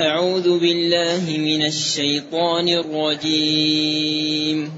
أعوذ 0.00 0.58
بالله 0.58 1.38
من 1.38 1.66
الشيطان 1.66 2.68
الرجيم. 2.68 4.72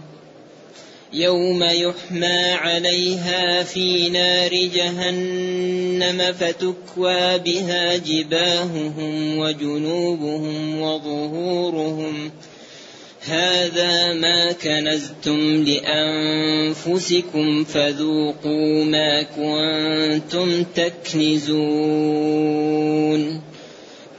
يوم 1.12 1.64
يحمى 1.64 2.52
عليها 2.52 3.62
في 3.62 4.08
نار 4.08 4.54
جهنم 4.54 6.32
فتكوى 6.32 7.38
بها 7.38 7.96
جباههم 7.96 9.38
وجنوبهم 9.38 10.80
وظهورهم. 10.80 12.30
هذا 13.20 14.12
ما 14.12 14.52
كنزتم 14.52 15.64
لأنفسكم 15.64 17.64
فذوقوا 17.64 18.84
ما 18.84 19.22
كنتم 19.22 20.64
تكنزون. 20.64 21.52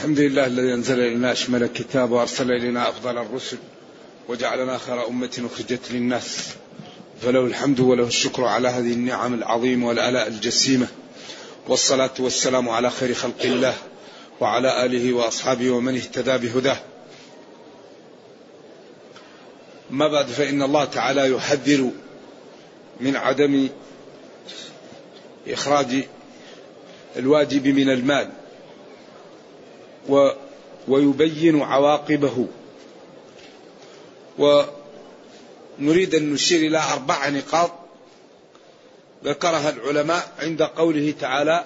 الحمد 0.00 0.20
لله 0.20 0.46
الذي 0.46 0.74
أنزل 0.74 1.00
إلينا 1.00 1.32
أشمل 1.32 1.62
الكتاب 1.62 2.10
وأرسل 2.10 2.52
إلينا 2.52 2.88
أفضل 2.88 3.18
الرسل 3.18 3.56
وجعلنا 4.28 4.78
خير 4.78 5.08
أمة 5.08 5.48
أخرجت 5.52 5.90
للناس 5.90 6.48
فله 7.22 7.40
الحمد 7.40 7.80
وله 7.80 8.06
الشكر 8.06 8.44
على 8.44 8.68
هذه 8.68 8.92
النعم 8.92 9.34
العظيمة 9.34 9.88
والآلاء 9.88 10.28
الجسيمة 10.28 10.86
والصلاة 11.68 12.10
والسلام 12.18 12.68
على 12.68 12.90
خير 12.90 13.14
خلق 13.14 13.42
الله 13.44 13.74
وعلى 14.40 14.84
آله 14.84 15.12
وأصحابه 15.12 15.70
ومن 15.70 15.96
اهتدى 15.96 16.38
بهداه. 16.48 16.78
ما 19.90 20.08
بعد 20.08 20.26
فإن 20.26 20.62
الله 20.62 20.84
تعالى 20.84 21.30
يحذر 21.30 21.90
من 23.00 23.16
عدم 23.16 23.68
إخراج 25.48 26.04
الواجب 27.16 27.66
من 27.66 27.90
المال. 27.90 28.39
و 30.10 30.32
ويبين 30.88 31.62
عواقبه. 31.62 32.46
ونريد 34.38 36.14
أن 36.14 36.32
نشير 36.32 36.68
إلى 36.68 36.78
أربع 36.92 37.28
نقاط 37.28 37.72
ذكرها 39.24 39.70
العلماء 39.70 40.32
عند 40.38 40.62
قوله 40.62 41.14
تعالى 41.20 41.64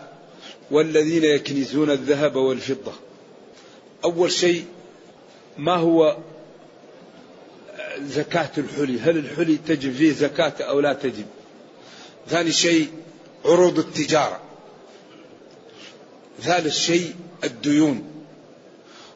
والذين 0.71 1.25
يكنزون 1.25 1.91
الذهب 1.91 2.37
والفضة. 2.37 2.93
أول 4.05 4.33
شيء 4.33 4.65
ما 5.59 5.75
هو 5.75 6.17
زكاة 8.01 8.51
الحلي؟ 8.59 9.01
هل 9.01 9.19
الحلي 9.19 9.57
تجب 9.57 9.93
فيه 9.93 10.13
زكاة 10.13 10.55
أو 10.61 10.81
لا 10.81 10.93
تجب؟ 10.93 11.27
ثاني 12.29 12.53
شيء 12.53 12.89
عروض 13.45 13.79
التجارة. 13.79 14.41
ثالث 16.43 16.77
شيء 16.77 17.15
الديون. 17.45 18.14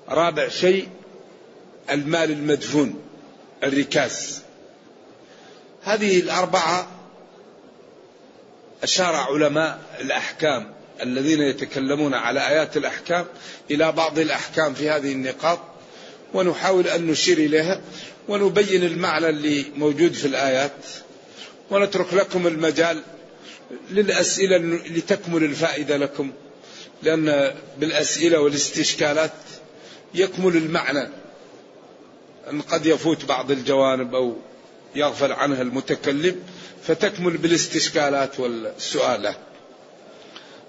رابع 0.08 0.48
شيء 0.48 0.88
المال 1.90 2.30
المدفون 2.30 3.00
الركاز. 3.64 4.40
هذه 5.82 6.20
الأربعة 6.20 6.86
أشار 8.82 9.14
علماء 9.14 9.78
الأحكام 10.00 10.70
الذين 11.02 11.40
يتكلمون 11.42 12.14
على 12.14 12.48
آيات 12.48 12.76
الأحكام 12.76 13.26
إلى 13.70 13.92
بعض 13.92 14.18
الأحكام 14.18 14.74
في 14.74 14.90
هذه 14.90 15.12
النقاط 15.12 15.58
ونحاول 16.34 16.88
أن 16.88 17.06
نشير 17.06 17.38
إليها 17.38 17.80
ونبين 18.28 18.84
المعنى 18.84 19.28
اللي 19.28 19.64
موجود 19.76 20.12
في 20.12 20.24
الآيات 20.26 20.86
ونترك 21.70 22.14
لكم 22.14 22.46
المجال 22.46 23.02
للأسئلة 23.90 24.56
لتكمل 24.88 25.44
الفائدة 25.44 25.96
لكم 25.96 26.32
لأن 27.02 27.54
بالأسئلة 27.78 28.40
والإستشكالات 28.40 29.32
يكمل 30.14 30.56
المعنى. 30.56 31.08
أن 32.50 32.60
قد 32.62 32.86
يفوت 32.86 33.24
بعض 33.24 33.50
الجوانب 33.50 34.14
أو 34.14 34.36
يغفل 34.94 35.32
عنها 35.32 35.62
المتكلم 35.62 36.42
فتكمل 36.82 37.36
بالاستشكالات 37.36 38.40
والسؤالات 38.40 39.36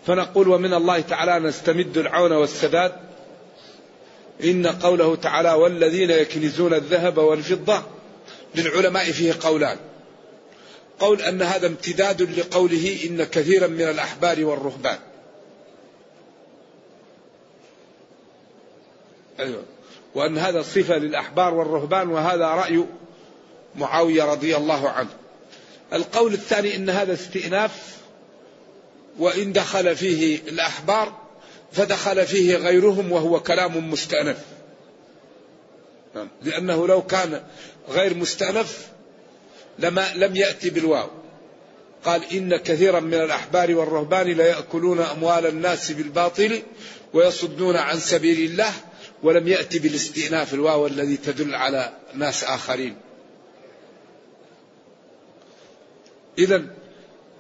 فنقول 0.08 0.48
ومن 0.48 0.74
الله 0.74 1.00
تعالى 1.00 1.40
نستمد 1.48 1.98
العون 1.98 2.32
والسداد. 2.32 2.92
إن 4.44 4.68
قوله 4.68 5.16
تعالى 5.16 5.52
والذين 5.54 6.10
يكنزون 6.10 6.74
الذهب 6.74 7.18
والفضة 7.18 7.84
للعلماء 8.56 9.12
فيه 9.12 9.36
قولان. 9.42 9.78
قول 11.00 11.22
أن 11.22 11.42
هذا 11.42 11.68
امتداد 11.68 12.40
لقوله 12.40 13.00
إن 13.06 13.24
كثيرا 13.24 13.68
من 13.68 13.82
الأحبار 13.82 14.46
والرهبان. 14.46 14.98
أيوة. 19.40 19.64
وأن 20.16 20.38
هذا 20.38 20.62
صفة 20.62 20.98
للأحبار 20.98 21.54
والرهبان 21.54 22.10
وهذا 22.10 22.46
رأي 22.46 22.86
معاوية 23.76 24.24
رضي 24.24 24.56
الله 24.56 24.90
عنه. 24.90 25.10
القول 25.94 26.34
الثاني 26.34 26.76
إن 26.76 26.90
هذا 26.90 27.14
استئناف 27.14 27.98
وإن 29.20 29.54
دخل 29.54 29.96
فيه 29.96 30.40
الأحبار 30.48 31.18
فدخل 31.72 32.26
فيه 32.26 32.56
غيرهم 32.56 33.12
وهو 33.12 33.40
كلام 33.40 33.92
مستأنف. 33.92 34.38
نعم. 36.16 36.28
لأنه 36.44 36.88
لو 36.88 37.02
كان 37.02 37.44
غير 37.90 38.14
مستأنف 38.14 38.88
لما 39.80 40.14
لم 40.16 40.36
يأتي 40.36 40.70
بالواو. 40.70 41.08
قال 42.06 42.34
إن 42.34 42.58
كثيرا 42.58 43.00
من 43.00 43.14
الأحبار 43.14 43.76
والرهبان 43.76 44.28
ليأكلون 44.28 45.00
أموال 45.00 45.46
الناس 45.46 45.92
بالباطل 45.92 46.62
ويصدون 47.14 47.76
عن 47.76 48.00
سبيل 48.00 48.52
الله 48.52 48.74
ولم 49.24 49.48
يأتي 49.48 49.80
بالاستئناف 49.80 50.54
الواو 50.54 50.88
الذي 50.88 51.18
تدل 51.18 51.56
على 51.56 51.94
ناس 52.14 52.44
آخرين. 52.44 52.96
إذا 56.38 56.58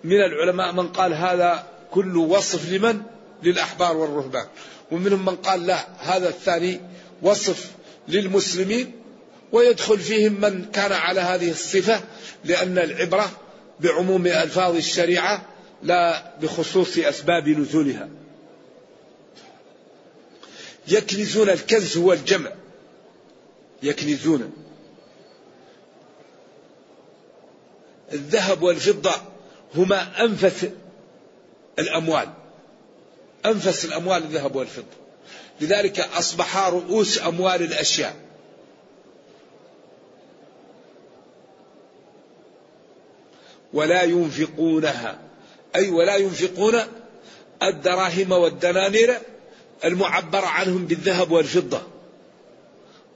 من 0.03 0.21
العلماء 0.21 0.71
من 0.71 0.87
قال 0.87 1.13
هذا 1.13 1.67
كل 1.91 2.17
وصف 2.17 2.71
لمن؟ 2.71 3.01
للأحبار 3.43 3.97
والرهبان. 3.97 4.47
ومنهم 4.91 5.25
من 5.25 5.35
قال 5.35 5.65
لا 5.65 5.87
هذا 5.99 6.29
الثاني 6.29 6.81
وصف 7.21 7.71
للمسلمين 8.07 8.91
ويدخل 9.51 9.99
فيهم 9.99 10.41
من 10.41 10.65
كان 10.65 10.91
على 10.91 11.21
هذه 11.21 11.51
الصفة 11.51 12.01
لأن 12.45 12.77
العبرة 12.77 13.31
بعموم 13.79 14.27
ألفاظ 14.27 14.75
الشريعة 14.75 15.45
لا 15.83 16.33
بخصوص 16.41 16.97
أسباب 16.97 17.49
نزولها. 17.49 18.09
يكنزون 20.89 21.49
الكنز 21.49 21.97
هو 21.97 22.13
الجمع 22.13 22.51
يكنزون. 23.83 24.53
الذهب 28.13 28.63
والفضة 28.63 29.11
هما 29.75 30.23
أنفس 30.23 30.69
الأموال. 31.79 32.29
أنفس 33.45 33.85
الأموال 33.85 34.23
الذهب 34.23 34.55
والفضة. 34.55 34.85
لذلك 35.61 35.99
أصبحا 35.99 36.69
رؤوس 36.69 37.21
أموال 37.21 37.63
الأشياء. 37.63 38.15
ولا 43.73 44.03
ينفقونها. 44.03 45.19
أي 45.75 45.89
ولا 45.89 46.15
ينفقون 46.15 46.81
الدراهم 47.63 48.31
والدنانير 48.31 49.19
المعبر 49.85 50.45
عنهم 50.45 50.85
بالذهب 50.85 51.31
والفضة. 51.31 51.81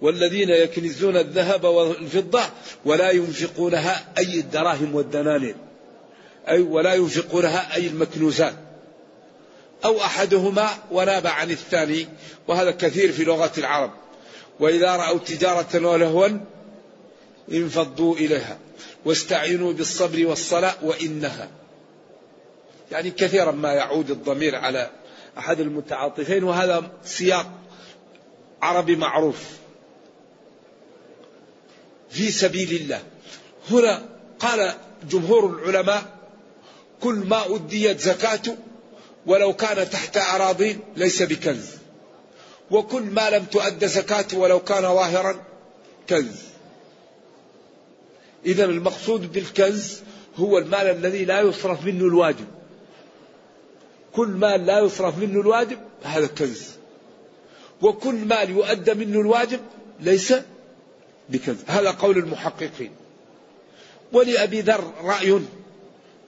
والذين 0.01 0.49
يكنزون 0.49 1.17
الذهب 1.17 1.63
والفضة 1.63 2.41
ولا 2.85 3.11
ينفقونها 3.11 4.05
أي 4.17 4.39
الدراهم 4.39 4.95
والدنانير. 4.95 5.55
أي 6.49 6.61
ولا 6.61 6.93
ينفقونها 6.93 7.75
أي 7.75 7.87
المكنوزات. 7.87 8.53
أو 9.85 10.01
أحدهما 10.01 10.69
وناب 10.91 11.27
عن 11.27 11.51
الثاني 11.51 12.07
وهذا 12.47 12.71
كثير 12.71 13.11
في 13.11 13.23
لغة 13.23 13.51
العرب. 13.57 13.91
وإذا 14.59 14.95
رأوا 14.95 15.19
تجارة 15.19 15.87
ولهوا 15.87 16.27
انفضوا 17.51 18.15
إليها 18.15 18.57
واستعينوا 19.05 19.73
بالصبر 19.73 20.25
والصلاة 20.25 20.75
وإنها. 20.81 21.49
يعني 22.91 23.11
كثيرا 23.11 23.51
ما 23.51 23.73
يعود 23.73 24.11
الضمير 24.11 24.55
على 24.55 24.89
أحد 25.37 25.59
المتعاطفين 25.59 26.43
وهذا 26.43 26.91
سياق 27.05 27.51
عربي 28.61 28.95
معروف. 28.95 29.43
في 32.09 32.31
سبيل 32.31 32.81
الله. 32.81 33.03
هنا 33.71 34.05
قال 34.39 34.73
جمهور 35.09 35.45
العلماء 35.45 36.03
كل 37.01 37.15
ما 37.15 37.55
أديت 37.55 37.99
زكاته 37.99 38.57
ولو 39.25 39.53
كان 39.53 39.89
تحت 39.89 40.17
أراضين 40.17 40.79
ليس 40.95 41.21
بكنز. 41.21 41.69
وكل 42.71 43.01
ما 43.01 43.29
لم 43.29 43.45
تؤد 43.45 43.85
زكاته 43.85 44.37
ولو 44.37 44.59
كان 44.59 44.81
ظاهرا 44.81 45.35
كنز. 46.09 46.41
إذا 48.45 48.65
المقصود 48.65 49.33
بالكنز 49.33 50.01
هو 50.35 50.57
المال 50.57 50.87
الذي 50.87 51.25
لا 51.25 51.41
يصرف 51.41 51.85
منه 51.85 52.05
الواجب. 52.05 52.47
كل 54.15 54.27
مال 54.27 54.65
لا 54.65 54.79
يصرف 54.79 55.17
منه 55.17 55.41
الواجب 55.41 55.77
هذا 56.03 56.27
كنز. 56.27 56.69
وكل 57.81 58.15
مال 58.15 58.49
يؤدى 58.49 58.93
منه 58.93 59.21
الواجب 59.21 59.59
ليس 59.99 60.33
بكنز. 61.29 61.57
هذا 61.67 61.91
قول 61.91 62.17
المحققين. 62.17 62.91
ولأبي 64.11 64.61
ذر 64.61 64.91
رأي 65.03 65.39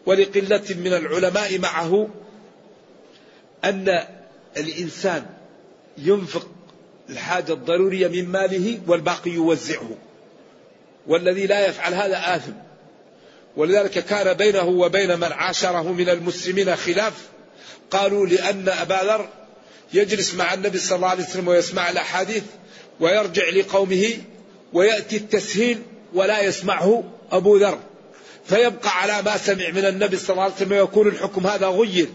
ولقلة 0.05 0.63
من 0.69 0.93
العلماء 0.93 1.59
معه 1.59 2.09
أن 3.63 4.03
الإنسان 4.57 5.25
ينفق 5.97 6.47
الحاجة 7.09 7.53
الضرورية 7.53 8.07
من 8.07 8.29
ماله 8.29 8.79
والباقي 8.87 9.31
يوزعه. 9.31 9.89
والذي 11.07 11.47
لا 11.47 11.67
يفعل 11.67 11.93
هذا 11.93 12.35
آثم. 12.35 12.53
ولذلك 13.57 13.91
كان 13.91 14.33
بينه 14.33 14.67
وبين 14.67 15.19
من 15.19 15.31
عاشره 15.31 15.91
من 15.91 16.09
المسلمين 16.09 16.75
خلاف. 16.75 17.34
قالوا 17.91 18.27
لأن 18.27 18.69
أبا 18.69 19.03
ذر 19.03 19.29
يجلس 19.93 20.33
مع 20.33 20.53
النبي 20.53 20.77
صلى 20.77 20.95
الله 20.95 21.07
عليه 21.07 21.23
وسلم 21.23 21.47
ويسمع 21.47 21.89
الأحاديث 21.89 22.43
ويرجع 22.99 23.49
لقومه 23.49 24.05
ويأتي 24.73 25.17
التسهيل 25.17 25.81
ولا 26.13 26.41
يسمعه 26.41 27.03
أبو 27.31 27.57
ذر. 27.57 27.79
فيبقى 28.45 29.01
على 29.01 29.21
ما 29.21 29.37
سمع 29.37 29.69
من 29.69 29.85
النبي 29.85 30.17
صلى 30.17 30.29
الله 30.29 30.43
عليه 30.43 30.53
وسلم 30.53 30.71
ويكون 30.71 31.07
الحكم 31.07 31.47
هذا 31.47 31.67
غير 31.67 32.07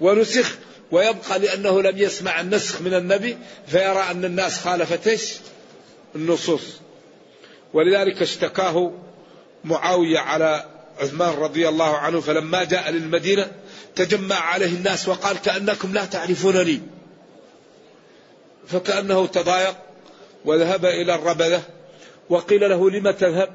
ونسخ 0.00 0.56
ويبقى 0.90 1.38
لأنه 1.38 1.82
لم 1.82 1.98
يسمع 1.98 2.40
النسخ 2.40 2.80
من 2.80 2.94
النبي 2.94 3.38
فيرى 3.66 4.04
أن 4.10 4.24
الناس 4.24 4.58
خالفت 4.60 5.06
إيش؟ 5.06 5.34
النصوص. 6.16 6.62
ولذلك 7.74 8.22
اشتكاه 8.22 8.92
معاوية 9.64 10.18
على 10.18 10.64
عثمان 11.00 11.34
رضي 11.34 11.68
الله 11.68 11.96
عنه 11.96 12.20
فلما 12.20 12.64
جاء 12.64 12.90
للمدينة 12.90 13.50
تجمع 13.96 14.36
عليه 14.36 14.66
الناس 14.66 15.08
وقال 15.08 15.38
كأنكم 15.38 15.92
لا 15.92 16.04
تعرفونني. 16.04 16.80
فكأنه 18.68 19.26
تضايق 19.26 19.76
وذهب 20.44 20.84
إلى 20.84 21.14
الربذة 21.14 21.62
وقيل 22.28 22.60
له 22.60 22.90
لم 22.90 23.10
تذهب؟ 23.10 23.48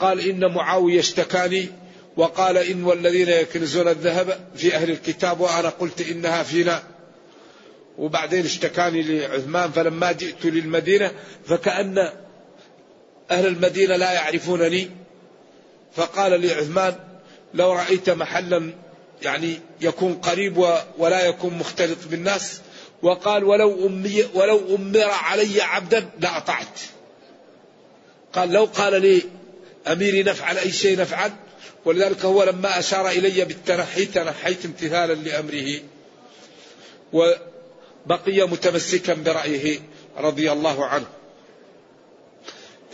قال 0.00 0.20
إن 0.20 0.54
معاوية 0.54 1.00
اشتكاني 1.00 1.68
وقال 2.16 2.56
إن 2.56 2.84
والذين 2.84 3.28
يكنزون 3.28 3.88
الذهب 3.88 4.40
في 4.56 4.76
أهل 4.76 4.90
الكتاب 4.90 5.40
وأنا 5.40 5.68
قلت 5.68 6.00
إنها 6.00 6.42
فينا. 6.42 6.82
وبعدين 7.98 8.44
اشتكاني 8.44 9.02
لعثمان 9.02 9.70
فلما 9.70 10.12
جئت 10.12 10.46
للمدينة 10.46 11.12
فكأن 11.46 12.12
أهل 13.30 13.46
المدينة 13.46 13.96
لا 13.96 14.12
يعرفونني. 14.12 14.90
فقال 15.96 16.40
لي 16.40 16.52
عثمان 16.52 16.94
لو 17.54 17.72
رأيت 17.72 18.10
محلا 18.10 18.72
يعني 19.22 19.60
يكون 19.80 20.14
قريب 20.14 20.64
ولا 20.98 21.26
يكون 21.26 21.54
مختلط 21.54 21.98
بالناس. 22.10 22.60
وقال 23.02 23.44
ولو 23.44 23.86
أمي 23.86 24.24
ولو 24.34 24.76
أمر 24.76 25.10
علي 25.10 25.62
عبدا 25.62 26.10
لأطعت 26.20 26.80
قال 28.32 28.52
لو 28.52 28.64
قال 28.64 29.02
لي 29.02 29.22
أميري 29.86 30.22
نفعل 30.22 30.58
أي 30.58 30.72
شيء 30.72 30.98
نفعل. 30.98 31.32
ولذلك 31.84 32.24
هو 32.24 32.44
لما 32.44 32.78
أشار 32.78 33.08
إلي 33.08 33.44
بالتنحي 33.44 34.04
تنحيت 34.04 34.64
امتثالا 34.64 35.14
لأمره. 35.14 35.80
وبقي 37.12 38.48
متمسكا 38.48 39.14
برأيه 39.14 39.80
رضي 40.18 40.52
الله 40.52 40.86
عنه. 40.86 41.06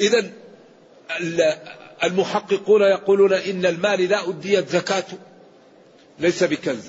إذا 0.00 0.30
المحققون 2.04 2.82
يقولون 2.82 3.32
إن 3.32 3.66
المال 3.66 4.00
إذا 4.00 4.20
أديت 4.28 4.68
زكاته 4.68 5.18
ليس 6.18 6.44
بكنز. 6.44 6.84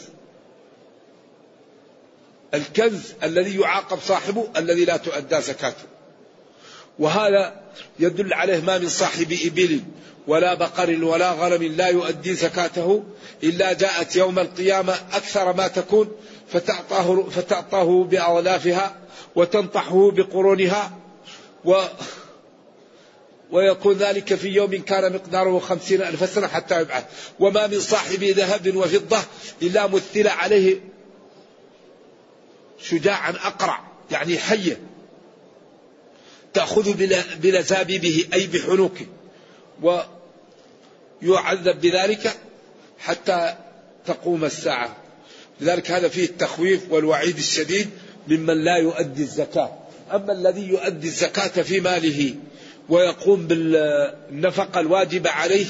الكنز 2.54 3.14
الذي 3.24 3.60
يعاقب 3.60 4.00
صاحبه 4.00 4.48
الذي 4.58 4.86
لا 4.86 4.98
تؤدى 4.98 5.42
زكاته. 5.42 5.84
وهذا 7.00 7.62
يدل 8.00 8.34
عليه 8.34 8.62
ما 8.62 8.78
من 8.78 8.90
صاحب 8.90 9.38
إبل 9.46 9.82
ولا 10.28 10.54
بقر 10.54 11.04
ولا 11.04 11.32
غنم 11.32 11.64
لا 11.64 11.88
يؤدي 11.88 12.34
زكاته 12.34 13.04
إلا 13.44 13.74
جاءت 13.74 14.16
يوم 14.16 14.40
القيامة 14.40 14.94
أكثر 15.14 15.54
ما 15.54 15.68
تكون 15.68 16.12
فتعطاه, 16.48 17.24
فتعطاه 17.30 18.04
بأظلافها 18.04 18.96
وتنطحه 19.36 20.12
بقرونها 20.12 20.92
و 21.66 21.84
ويكون 23.52 23.98
ذلك 23.98 24.36
في 24.36 24.48
يوم 24.48 24.76
كان 24.76 25.14
مقداره 25.14 25.60
خمسين 25.60 26.02
ألف 26.02 26.30
سنة 26.30 26.48
حتى 26.48 26.82
يبعث. 26.82 27.04
وما 27.40 27.68
من 27.68 27.80
صاحب 27.80 28.24
ذهب 28.24 28.76
وفضة 28.76 29.18
إلا 29.62 29.88
مثل 29.88 30.28
عليه 30.28 30.80
شجاعا 32.82 33.30
أقرع 33.32 33.84
يعني 34.12 34.38
حية 34.38 34.80
تأخذ 36.54 36.94
بلزابيبه 37.42 38.26
أي 38.34 38.48
بحنوكه 38.48 39.06
ويعذب 41.22 41.82
بذلك 41.82 42.38
حتى 43.00 43.56
تقوم 44.06 44.46
الساعة. 44.46 44.96
لذلك 45.62 45.92
هذا 45.92 46.08
فيه 46.08 46.26
التخويف 46.26 46.92
والوعيد 46.92 47.38
الشديد 47.38 47.90
ممن 48.28 48.64
لا 48.64 48.78
يؤدي 48.78 49.24
الزكاة. 49.24 49.74
أما 50.14 50.34
الذي 50.34 50.68
يؤدي 50.68 51.08
الزكاة 51.08 51.62
في 51.62 51.80
ماله 51.80 52.36
ويقوم 52.90 53.48
بالنفقة 53.48 54.80
الواجبة 54.80 55.30
عليه 55.30 55.66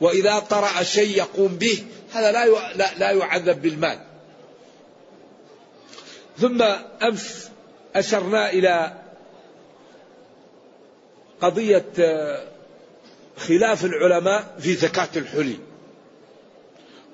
وإذا 0.00 0.38
طرأ 0.38 0.82
شيء 0.82 1.16
يقوم 1.16 1.56
به 1.56 1.84
هذا 2.12 2.32
لا 2.32 2.46
لا 2.98 3.10
يعذب 3.10 3.62
بالمال. 3.62 3.98
ثم 6.38 6.62
أمس 7.02 7.48
أشرنا 7.94 8.50
إلى 8.50 8.98
قضية 11.40 11.92
خلاف 13.36 13.84
العلماء 13.84 14.56
في 14.60 14.74
زكاة 14.74 15.08
الحلي. 15.16 15.58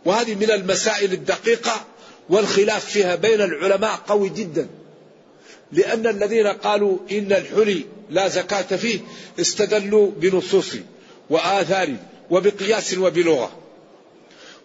وهذه 0.04 0.34
من 0.34 0.50
المسائل 0.50 1.12
الدقيقة 1.12 1.84
والخلاف 2.28 2.84
فيها 2.84 3.14
بين 3.14 3.40
العلماء 3.40 3.96
قوي 3.96 4.28
جدا. 4.28 4.68
لأن 5.72 6.06
الذين 6.06 6.46
قالوا 6.46 6.98
إن 7.10 7.32
الحلي 7.32 7.84
لا 8.10 8.28
زكاة 8.28 8.76
فيه 8.76 9.00
استدلوا 9.40 10.10
بنصوص 10.10 10.76
وآثار 11.30 11.96
وبقياس 12.30 12.98
وبلغة. 12.98 13.52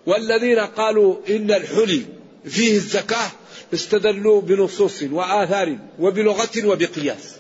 والذين 0.06 0.60
قالوا 0.60 1.18
إن 1.30 1.52
الحلي 1.52 2.06
فيه 2.46 2.76
الزكاة 2.76 3.32
استدلوا 3.74 4.42
بنصوص 4.42 5.04
وآثار 5.04 5.78
وبلغة 6.00 6.66
وبقياس. 6.66 7.34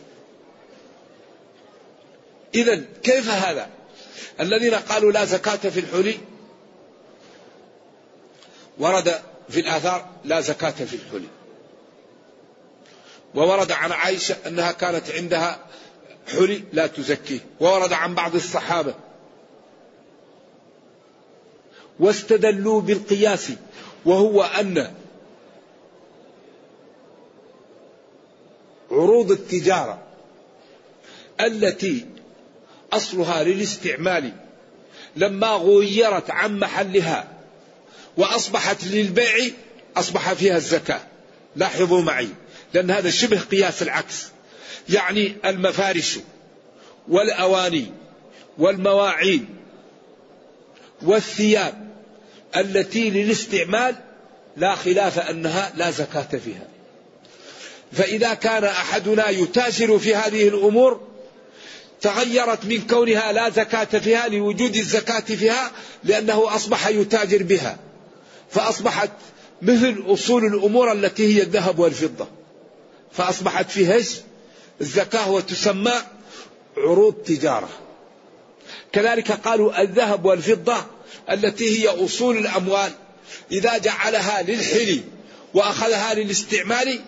إذا 2.56 2.84
كيف 3.04 3.30
هذا؟ 3.30 3.70
الذين 4.40 4.74
قالوا 4.74 5.12
لا 5.12 5.26
زكاة 5.26 5.70
في 5.70 5.80
الحلي 5.80 6.18
ورد 8.80 9.22
في 9.50 9.60
الآثار 9.60 10.10
لا 10.26 10.42
زكاة 10.42 10.72
في 10.72 10.96
الحلي. 10.96 11.28
وورد 13.36 13.72
عن 13.72 13.92
عائشة 13.92 14.36
أنها 14.48 14.72
كانت 14.72 15.12
عندها 15.12 15.60
حلي 16.32 16.64
لا 16.74 16.88
تزكيه. 16.88 17.40
وورد 17.60 17.94
عن 17.94 18.16
بعض 18.16 18.36
الصحابة. 18.36 18.96
واستدلوا 22.00 22.82
بالقياس 22.82 23.52
وهو 24.06 24.44
أن 24.44 24.94
عروض 28.92 29.32
التجارة 29.32 30.02
التي 31.42 32.06
أصلها 32.94 33.44
للاستعمال 33.44 34.34
لما 35.16 35.48
غيرت 35.48 36.32
عن 36.32 36.60
محلها 36.60 37.28
وأصبحت 38.18 38.84
للبيع 38.84 39.52
أصبح 39.98 40.34
فيها 40.34 40.58
الزكاة. 40.58 41.02
لاحظوا 41.56 42.02
معي. 42.02 42.30
لأن 42.74 42.92
هذا 42.92 43.10
شبه 43.10 43.40
قياس 43.40 43.82
العكس. 43.82 44.26
يعني 44.90 45.36
المفارش 45.46 46.20
والأواني 47.08 47.92
والمواعين 48.58 49.50
والثياب 51.02 51.94
التي 52.58 53.10
للاستعمال 53.10 53.96
لا 54.58 54.76
خلاف 54.76 55.20
أنها 55.20 55.74
لا 55.76 55.92
زكاة 55.92 56.40
فيها. 56.46 56.68
فإذا 57.92 58.34
كان 58.34 58.64
أحدنا 58.64 59.30
يتاجر 59.30 60.00
في 60.00 60.16
هذه 60.16 60.48
الأمور 60.48 61.02
تغيرت 62.02 62.66
من 62.66 62.88
كونها 62.88 63.32
لا 63.32 63.50
زكاة 63.50 64.00
فيها 64.00 64.28
لوجود 64.28 64.76
الزكاة 64.76 65.20
فيها 65.20 65.72
لأنه 66.04 66.56
أصبح 66.56 66.88
يتاجر 66.88 67.44
بها. 67.44 67.78
فأصبحت 68.52 69.12
مثل 69.62 70.04
أصول 70.08 70.46
الأمور 70.46 70.92
التي 70.92 71.36
هي 71.36 71.42
الذهب 71.42 71.80
والفضة. 71.80 72.28
فأصبحت 73.18 73.72
فيها 73.72 74.00
الزكاة 74.82 75.32
وتسمى 75.32 75.94
عروض 76.78 77.14
تجارة. 77.14 77.70
كذلك 78.92 79.32
قالوا 79.32 79.82
الذهب 79.82 80.26
والفضة 80.26 80.86
التي 81.32 81.80
هي 81.80 82.06
أصول 82.06 82.38
الأموال 82.38 82.92
إذا 83.52 83.78
جعلها 83.78 84.42
للحلي 84.42 85.02
وأخذها 85.54 86.14
للاستعمال 86.14 87.00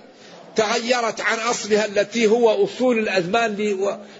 تغيرت 0.56 1.22
عن 1.22 1.40
أصلها 1.40 1.86
التي 1.86 2.28
هو 2.28 2.66
أصول 2.66 3.00
الأزمان 3.00 3.78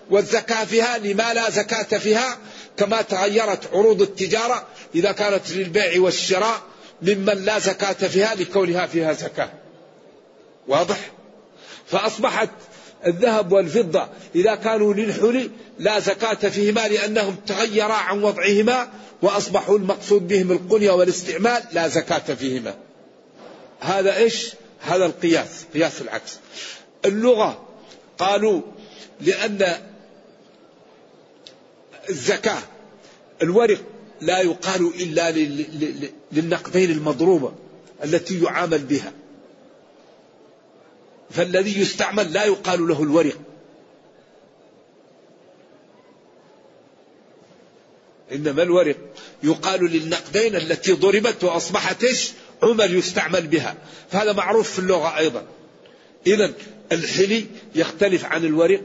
والزكاة 0.10 0.66
فيها 0.66 0.98
لما 0.98 1.34
لا 1.34 1.50
زكاة 1.50 1.98
فيها 1.98 2.38
كما 2.78 3.02
تغيرت 3.02 3.74
عروض 3.74 4.02
التجارة 4.02 4.68
إذا 4.96 5.12
كانت 5.12 5.52
للبيع 5.52 6.02
والشراء 6.02 6.62
ممن 7.02 7.46
لا 7.46 7.60
زكاة 7.60 8.08
فيها 8.08 8.36
لكونها 8.36 8.86
فيها 8.86 9.14
زكاة. 9.14 9.50
واضح؟ 10.68 11.15
فأصبحت 11.88 12.50
الذهب 13.06 13.52
والفضة 13.52 14.10
إذا 14.36 14.56
كانوا 14.56 14.94
للحلي 14.94 15.50
لا 15.80 16.00
زكاة 16.00 16.50
فيهما 16.50 16.88
لأنهم 16.88 17.36
تغيرا 17.48 17.94
عن 17.94 18.24
وضعهما 18.24 18.90
وأصبحوا 19.22 19.78
المقصود 19.78 20.28
بهم 20.28 20.52
القنية 20.52 20.92
والاستعمال 20.92 21.64
لا 21.74 21.88
زكاة 21.88 22.36
فيهما. 22.36 22.76
هذا 23.80 24.18
إيش؟ 24.18 24.52
هذا 24.82 25.06
القياس 25.06 25.66
قياس 25.74 26.02
العكس. 26.02 26.38
اللغة 27.06 27.68
قالوا 28.18 28.62
لأن 29.22 29.78
الزكاة 32.10 32.60
الورق 33.42 33.80
لا 34.22 34.40
يقال 34.40 34.92
إلا 35.02 35.32
للنقدين 36.32 36.92
المضروبة 36.92 37.54
التي 38.04 38.44
يعامل 38.44 38.80
بها. 38.80 39.14
فالذي 41.30 41.82
يستعمل 41.82 42.34
لا 42.34 42.46
يقال 42.46 42.88
له 42.88 43.04
الورق. 43.04 43.38
إنما 48.32 48.64
الورق 48.64 48.96
يقال 49.44 49.92
للنقدين 49.92 50.56
التي 50.56 50.92
ضربت 50.92 51.44
وأصبحت 51.44 52.04
إيش؟ 52.04 52.32
عمل 52.64 52.98
يستعمل 52.98 53.48
بها. 53.48 53.76
فهذا 54.12 54.34
معروف 54.34 54.72
في 54.72 54.80
اللغة 54.80 55.18
أيضا. 55.18 55.46
إذا 56.28 56.54
الحلي 56.92 57.46
يختلف 57.76 58.26
عن 58.26 58.46
الورق 58.46 58.82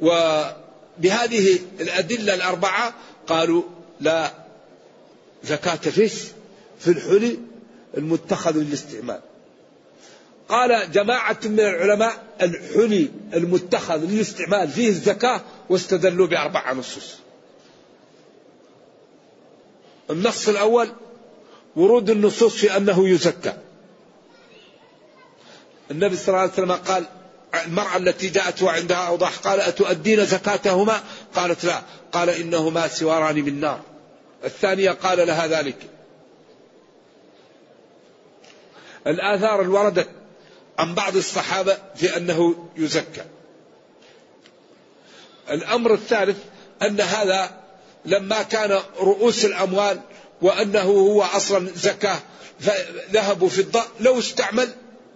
وبهذه 0.00 1.58
الأدلة 1.80 2.34
الأربعة 2.34 2.94
قالوا 3.26 3.62
لا 4.00 4.32
زكاة 5.44 5.76
فيش. 5.76 6.12
في 6.78 6.88
الحلي 6.88 7.38
المتخذ 7.96 8.56
للاستعمال. 8.56 9.20
قال 10.48 10.92
جماعة 10.92 11.38
من 11.44 11.60
العلماء 11.60 12.24
الحلي 12.42 13.10
المتخذ 13.34 13.96
للاستعمال 13.96 14.68
فيه 14.68 14.88
الزكاة 14.88 15.40
واستدلوا 15.68 16.26
بأربع 16.26 16.72
نصوص. 16.72 17.14
النص 20.10 20.48
الأول 20.48 20.88
ورود 21.76 22.10
النصوص 22.10 22.56
في 22.56 22.76
أنه 22.76 23.08
يزكى. 23.08 23.52
النبي 25.90 26.16
صلى 26.16 26.28
الله 26.28 26.40
عليه 26.40 26.52
وسلم 26.52 26.72
قال 26.72 27.04
المرأة 27.66 27.96
التي 27.96 28.28
جاءت 28.28 28.62
وعندها 28.62 29.08
أوضاح 29.08 29.38
قال 29.38 29.60
أتؤدين 29.60 30.24
زكاتهما؟ 30.24 31.00
قالت 31.34 31.64
لا. 31.64 31.82
قال 32.12 32.30
إنهما 32.30 32.88
سواران 32.88 33.36
من 33.36 33.60
نار. 33.60 33.80
الثانية 34.44 34.90
قال 34.90 35.26
لها 35.26 35.46
ذلك. 35.46 35.76
الآثار 39.06 39.60
الوردت 39.62 40.08
عن 40.78 40.94
بعض 40.94 41.16
الصحابة 41.16 41.78
في 41.94 42.16
أنه 42.16 42.68
يزكى. 42.76 43.24
الأمر 45.50 45.94
الثالث 45.94 46.36
أن 46.82 47.00
هذا 47.00 47.50
لما 48.04 48.42
كان 48.42 48.80
رؤوس 49.00 49.44
الأموال 49.44 50.00
وأنه 50.42 50.80
هو 50.80 51.22
أصلا 51.22 51.70
زكاة 51.74 52.18
ذهب 53.12 53.42
وفضة 53.42 53.82
لو 54.00 54.18
استعمل 54.18 54.68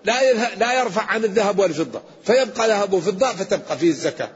لا 0.04 0.54
لا 0.54 0.80
يرفع 0.80 1.02
عن 1.02 1.24
الذهب 1.24 1.58
والفضة. 1.58 2.02
فيبقى 2.24 2.68
ذهب 2.68 2.92
وفضة 2.92 3.26
فتبقى 3.26 3.78
فيه 3.78 3.88
الزكاة. 3.88 4.30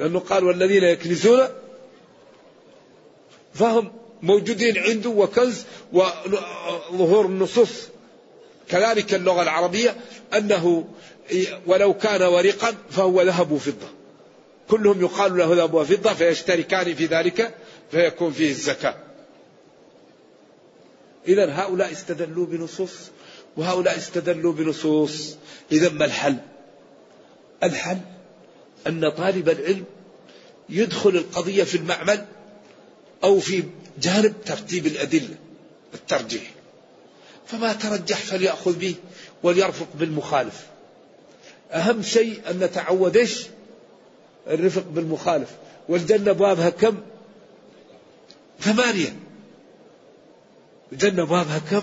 لأنه 0.00 0.18
قال 0.18 0.44
والذين 0.44 0.84
يكنزون 0.84 1.48
فهم 3.54 3.92
موجودين 4.22 4.78
عنده 4.78 5.10
وكنز 5.10 5.64
وظهور 5.92 7.26
النصوص 7.26 7.88
كذلك 8.70 9.14
اللغة 9.14 9.42
العربية 9.42 9.96
أنه 10.36 10.88
ولو 11.66 11.94
كان 11.94 12.22
ورقا 12.22 12.74
فهو 12.90 13.22
ذهب 13.22 13.50
وفضة. 13.50 13.88
كلهم 14.68 15.00
يقال 15.00 15.36
له 15.36 15.54
ذهب 15.54 15.74
وفضة 15.74 16.14
فيشتركان 16.14 16.94
في 16.94 17.06
ذلك 17.06 17.54
فيكون 17.90 18.32
فيه 18.32 18.50
الزكاة. 18.50 18.94
إذا 21.28 21.52
هؤلاء 21.52 21.92
استدلوا 21.92 22.46
بنصوص 22.46 22.92
وهؤلاء 23.56 23.96
استدلوا 23.96 24.52
بنصوص. 24.52 25.36
إذا 25.72 25.88
ما 25.88 26.04
الحل؟ 26.04 26.36
الحل 27.62 27.98
أن 28.86 29.10
طالب 29.10 29.48
العلم 29.48 29.84
يدخل 30.68 31.10
القضية 31.10 31.64
في 31.64 31.76
المعمل 31.76 32.26
أو 33.24 33.40
في 33.40 33.62
جانب 34.00 34.34
ترتيب 34.46 34.86
الأدلة 34.86 35.34
الترجيح. 35.94 36.59
فما 37.50 37.72
ترجح 37.72 38.16
فليأخذ 38.16 38.78
به 38.78 38.94
وليرفق 39.42 39.86
بالمخالف. 39.94 40.66
أهم 41.72 42.02
شيء 42.02 42.40
أن 42.50 42.58
نتعود 42.58 43.16
إيش؟ 43.16 43.46
الرفق 44.46 44.84
بالمخالف. 44.90 45.48
والجنة 45.88 46.30
أبوابها 46.30 46.70
كم؟ 46.70 46.96
ثمانية. 48.60 49.16
الجنة 50.92 51.22
أبوابها 51.22 51.58
كم؟ 51.58 51.82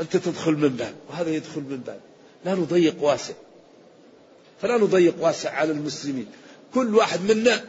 أنت 0.00 0.16
تدخل 0.16 0.52
من 0.52 0.68
باب 0.68 0.94
وهذا 1.10 1.30
يدخل 1.30 1.60
من 1.60 1.76
باب. 1.86 2.00
لا 2.44 2.54
نضيق 2.54 3.02
واسع. 3.02 3.34
فلا 4.62 4.78
نضيق 4.78 5.14
واسع 5.20 5.50
على 5.50 5.72
المسلمين. 5.72 6.26
كل 6.74 6.94
واحد 6.94 7.20
منا 7.20 7.64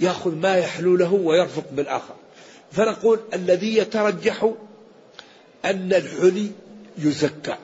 يأخذ 0.00 0.34
ما 0.34 0.56
يحلو 0.56 0.96
له 0.96 1.12
ويرفق 1.12 1.64
بالآخر. 1.72 2.14
فنقول 2.72 3.20
الذي 3.34 3.76
يترجح 3.76 4.52
أن 5.64 5.92
الحلي 5.92 6.50
يزكى. 6.98 7.56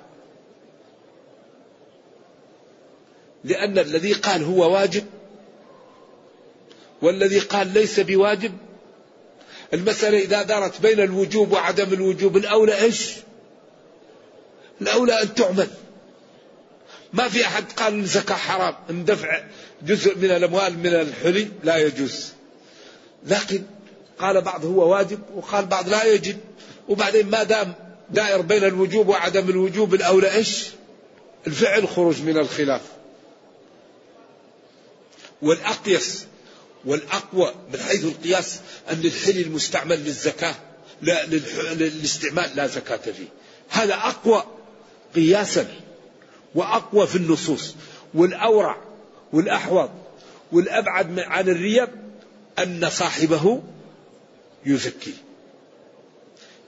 لأن 3.45 3.79
الذي 3.79 4.13
قال 4.13 4.45
هو 4.45 4.73
واجب 4.73 5.05
والذي 7.03 7.39
قال 7.39 7.75
ليس 7.75 8.01
بواجب. 8.01 8.53
المسألة 9.75 10.19
إذا 10.19 10.43
دارت 10.43 10.81
بين 10.81 11.01
الوجوب 11.01 11.53
وعدم 11.53 11.93
الوجوب 11.93 12.37
الأولى 12.37 12.81
إيش؟ 12.81 13.13
الأولى 14.81 15.23
أن 15.23 15.35
تعمل. 15.35 15.69
ما 17.13 17.29
في 17.29 17.45
أحد 17.45 17.65
قال 17.73 17.95
الزكاة 17.95 18.35
حرام 18.35 18.75
إن 18.91 19.05
دفع 19.05 19.43
جزء 19.83 20.19
من 20.19 20.31
الأموال 20.31 20.79
من 20.79 20.87
الحلي 20.87 21.49
لا 21.65 21.77
يجوز. 21.77 22.33
لكن 23.27 23.63
قال 24.19 24.41
بعض 24.41 24.65
هو 24.65 24.93
واجب 24.93 25.21
وقال 25.35 25.67
بعض 25.67 25.89
لا 25.89 26.05
يجب 26.05 26.39
وبعدين 26.89 27.31
ما 27.31 27.43
دام 27.43 27.75
دائر 28.11 28.41
بين 28.41 28.65
الوجوب 28.65 29.09
وعدم 29.09 29.51
الوجوب 29.51 29.95
الأولى 29.95 30.35
إيش؟ 30.35 30.67
الفعل 31.47 31.89
خروج 31.89 32.23
من 32.23 32.39
الخلاف. 32.39 32.81
والأقيس 35.43 36.27
والأقوى 36.85 37.55
من 37.73 37.81
حيث 37.81 38.05
القياس 38.05 38.61
أن 38.91 39.01
الحلي 39.05 39.43
المستعمل 39.43 40.05
للزكاة 40.05 40.55
لا 41.03 41.27
للاستعمال 41.75 42.57
لا 42.57 42.67
زكاة 42.67 42.97
فيه. 42.97 43.29
هذا 43.69 43.95
أقوى 43.95 44.45
قياسا 45.15 45.67
وأقوى 46.55 47.07
في 47.07 47.17
النصوص. 47.17 47.75
والأورع 48.15 48.77
والأحوط 49.33 49.91
والأبعد 50.53 51.19
عن 51.19 51.49
الريب 51.49 51.89
أن 52.59 52.91
صاحبه 52.91 53.63
يزكي. 54.67 55.15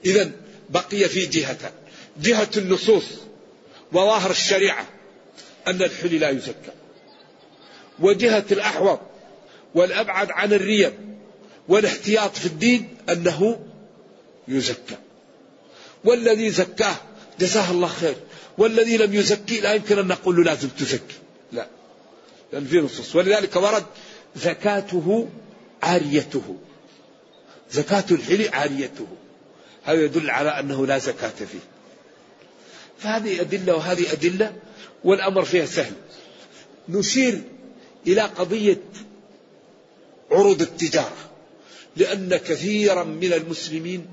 إذا 0.05 0.31
بقي 0.71 1.09
في 1.09 1.25
جهتان 1.25 1.71
جهة 2.21 2.49
النصوص 2.57 3.03
وظاهر 3.91 4.31
الشريعة 4.31 4.87
أن 5.67 5.81
الحلي 5.81 6.17
لا 6.17 6.29
يزكى. 6.29 6.71
وجهة 7.99 8.45
الأحوط 8.51 8.99
والأبعد 9.75 10.31
عن 10.31 10.53
الريب 10.53 10.93
والاحتياط 11.67 12.35
في 12.37 12.45
الدين 12.45 12.97
أنه 13.09 13.59
يزكى. 14.47 14.95
والذي 16.03 16.49
زكاه 16.49 16.95
جزاه 17.39 17.71
الله 17.71 17.87
خير 17.87 18.15
والذي 18.57 18.97
لم 18.97 19.13
يزكي 19.13 19.59
لا 19.59 19.73
يمكن 19.73 19.99
أن 19.99 20.07
نقول 20.07 20.35
له 20.35 20.43
لازم 20.43 20.67
تزكي. 20.67 21.15
لا 21.51 21.67
لأن 22.53 22.65
في 22.65 22.79
نصوص. 22.79 23.15
ولذلك 23.15 23.55
ورد 23.55 23.85
زكاته 24.35 25.29
عاريته. 25.83 26.55
زكاة 27.71 28.05
الحلي 28.11 28.49
عاريته. 28.49 29.07
هذا 29.83 30.01
يدل 30.01 30.29
على 30.29 30.49
أنه 30.49 30.87
لا 30.87 30.97
زكاة 30.97 31.29
فيه. 31.29 31.59
فهذه 32.99 33.41
أدلة 33.41 33.75
وهذه 33.75 34.11
أدلة 34.11 34.53
والأمر 35.03 35.45
فيها 35.45 35.65
سهل. 35.65 35.93
نشير 36.89 37.41
إلى 38.07 38.21
قضية 38.21 38.81
عروض 40.31 40.61
التجارة 40.61 41.17
لأن 41.95 42.37
كثيرا 42.37 43.03
من 43.03 43.33
المسلمين 43.33 44.07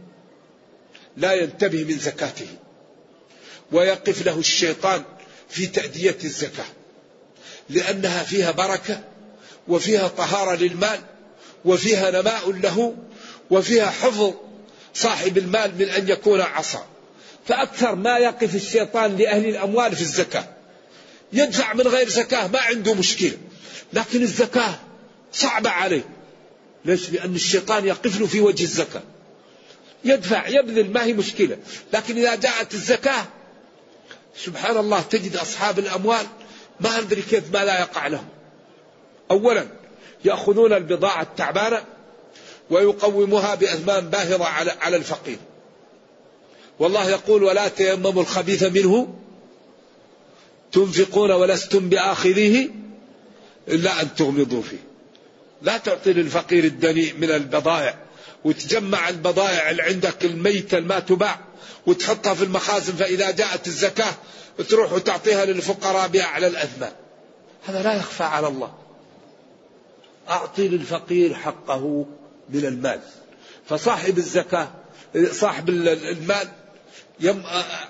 لا 1.16 1.32
ينتبه 1.32 1.84
من 1.84 1.98
زكاته 1.98 2.46
ويقف 3.72 4.26
له 4.26 4.38
الشيطان 4.38 5.02
في 5.48 5.66
تأدية 5.66 6.16
الزكاة 6.25 6.64
لأنها 7.68 8.22
فيها 8.22 8.50
بركة 8.50 9.04
وفيها 9.68 10.08
طهارة 10.08 10.56
للمال 10.56 11.00
وفيها 11.64 12.10
نماء 12.10 12.52
له 12.52 12.96
وفيها 13.50 13.90
حفظ 13.90 14.34
صاحب 14.98 15.38
المال 15.38 15.74
من 15.78 15.88
أن 15.88 16.08
يكون 16.08 16.40
عصا. 16.40 16.86
فأكثر 17.46 17.94
ما 17.94 18.18
يقف 18.18 18.54
الشيطان 18.54 19.16
لأهل 19.16 19.48
الأموال 19.48 19.96
في 19.96 20.02
الزكاة. 20.02 20.48
يدفع 21.32 21.74
من 21.74 21.88
غير 21.88 22.08
زكاة 22.08 22.46
ما 22.46 22.60
عنده 22.60 22.94
مشكلة. 22.94 23.36
لكن 23.92 24.22
الزكاة 24.22 24.74
صعبة 25.32 25.70
عليه. 25.70 26.04
ليش؟ 26.84 27.10
لأن 27.10 27.34
الشيطان 27.34 27.86
يقف 27.86 28.20
له 28.20 28.26
في 28.26 28.40
وجه 28.40 28.62
الزكاة. 28.62 29.02
يدفع 30.04 30.48
يبذل 30.48 30.92
ما 30.92 31.04
هي 31.04 31.12
مشكلة. 31.12 31.58
لكن 31.92 32.16
إذا 32.16 32.34
جاءت 32.34 32.74
الزكاة 32.74 33.24
سبحان 34.36 34.76
الله 34.76 35.00
تجد 35.00 35.36
أصحاب 35.36 35.78
الأموال 35.78 36.26
ما 36.80 36.98
أدري 36.98 37.22
كيف 37.22 37.52
ما 37.52 37.64
لا 37.64 37.80
يقع 37.80 38.06
لهم. 38.06 38.28
أولا 39.30 39.66
يأخذون 40.24 40.72
البضاعة 40.72 41.22
التعبانة. 41.22 41.84
ويقومها 42.70 43.54
بأثمان 43.54 44.10
باهظة 44.10 44.44
على 44.80 44.96
الفقير. 44.96 45.38
والله 46.78 47.10
يقول 47.10 47.42
ولا 47.42 47.68
تيمموا 47.68 48.22
الخبيث 48.22 48.62
منه 48.62 49.14
تنفقون 50.72 51.30
ولستم 51.30 51.88
بآخذيه 51.88 52.70
إلا 53.68 54.02
أن 54.02 54.14
تغمضوا 54.14 54.62
فيه. 54.62 54.88
لا 55.62 55.78
تعطي 55.78 56.12
للفقير 56.12 56.64
الدنيء 56.64 57.14
من 57.18 57.30
البضائع 57.30 57.98
وتجمع 58.44 59.08
البضائع 59.08 59.70
اللي 59.70 59.82
عندك 59.82 60.25
الميتة 60.25 60.80
ما 60.80 60.98
تباع 60.98 61.38
وتحطها 61.87 62.34
في 62.34 62.44
المخازن 62.44 62.92
فإذا 62.92 63.30
جاءت 63.30 63.66
الزكاة 63.66 64.14
تروح 64.68 64.92
وتعطيها 64.92 65.44
للفقراء 65.44 66.08
بأعلى 66.08 66.46
الأثمان 66.46 66.92
هذا 67.66 67.82
لا 67.82 67.94
يخفى 67.96 68.25
على 68.25 68.48
الله. 68.48 68.72
أعطي 70.28 70.68
للفقير 70.68 71.34
حقه 71.34 72.06
من 72.50 72.64
المال. 72.64 73.00
فصاحب 73.68 74.18
الزكاة 74.18 74.70
صاحب 75.30 75.68
المال 75.68 76.48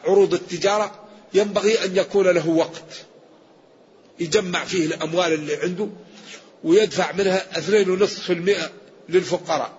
عروض 0.04 0.34
التجارة 0.34 1.04
ينبغي 1.34 1.84
أن 1.84 1.96
يكون 1.96 2.26
له 2.28 2.48
وقت. 2.48 3.04
يجمع 4.20 4.64
فيه 4.64 4.86
الأموال 4.86 5.32
اللي 5.32 5.56
عنده 5.56 5.88
ويدفع 6.64 7.12
منها 7.12 7.58
اثنين 7.58 7.90
ونصف 7.90 8.20
في 8.20 8.32
المئة 8.32 8.70
للفقراء 9.08 9.72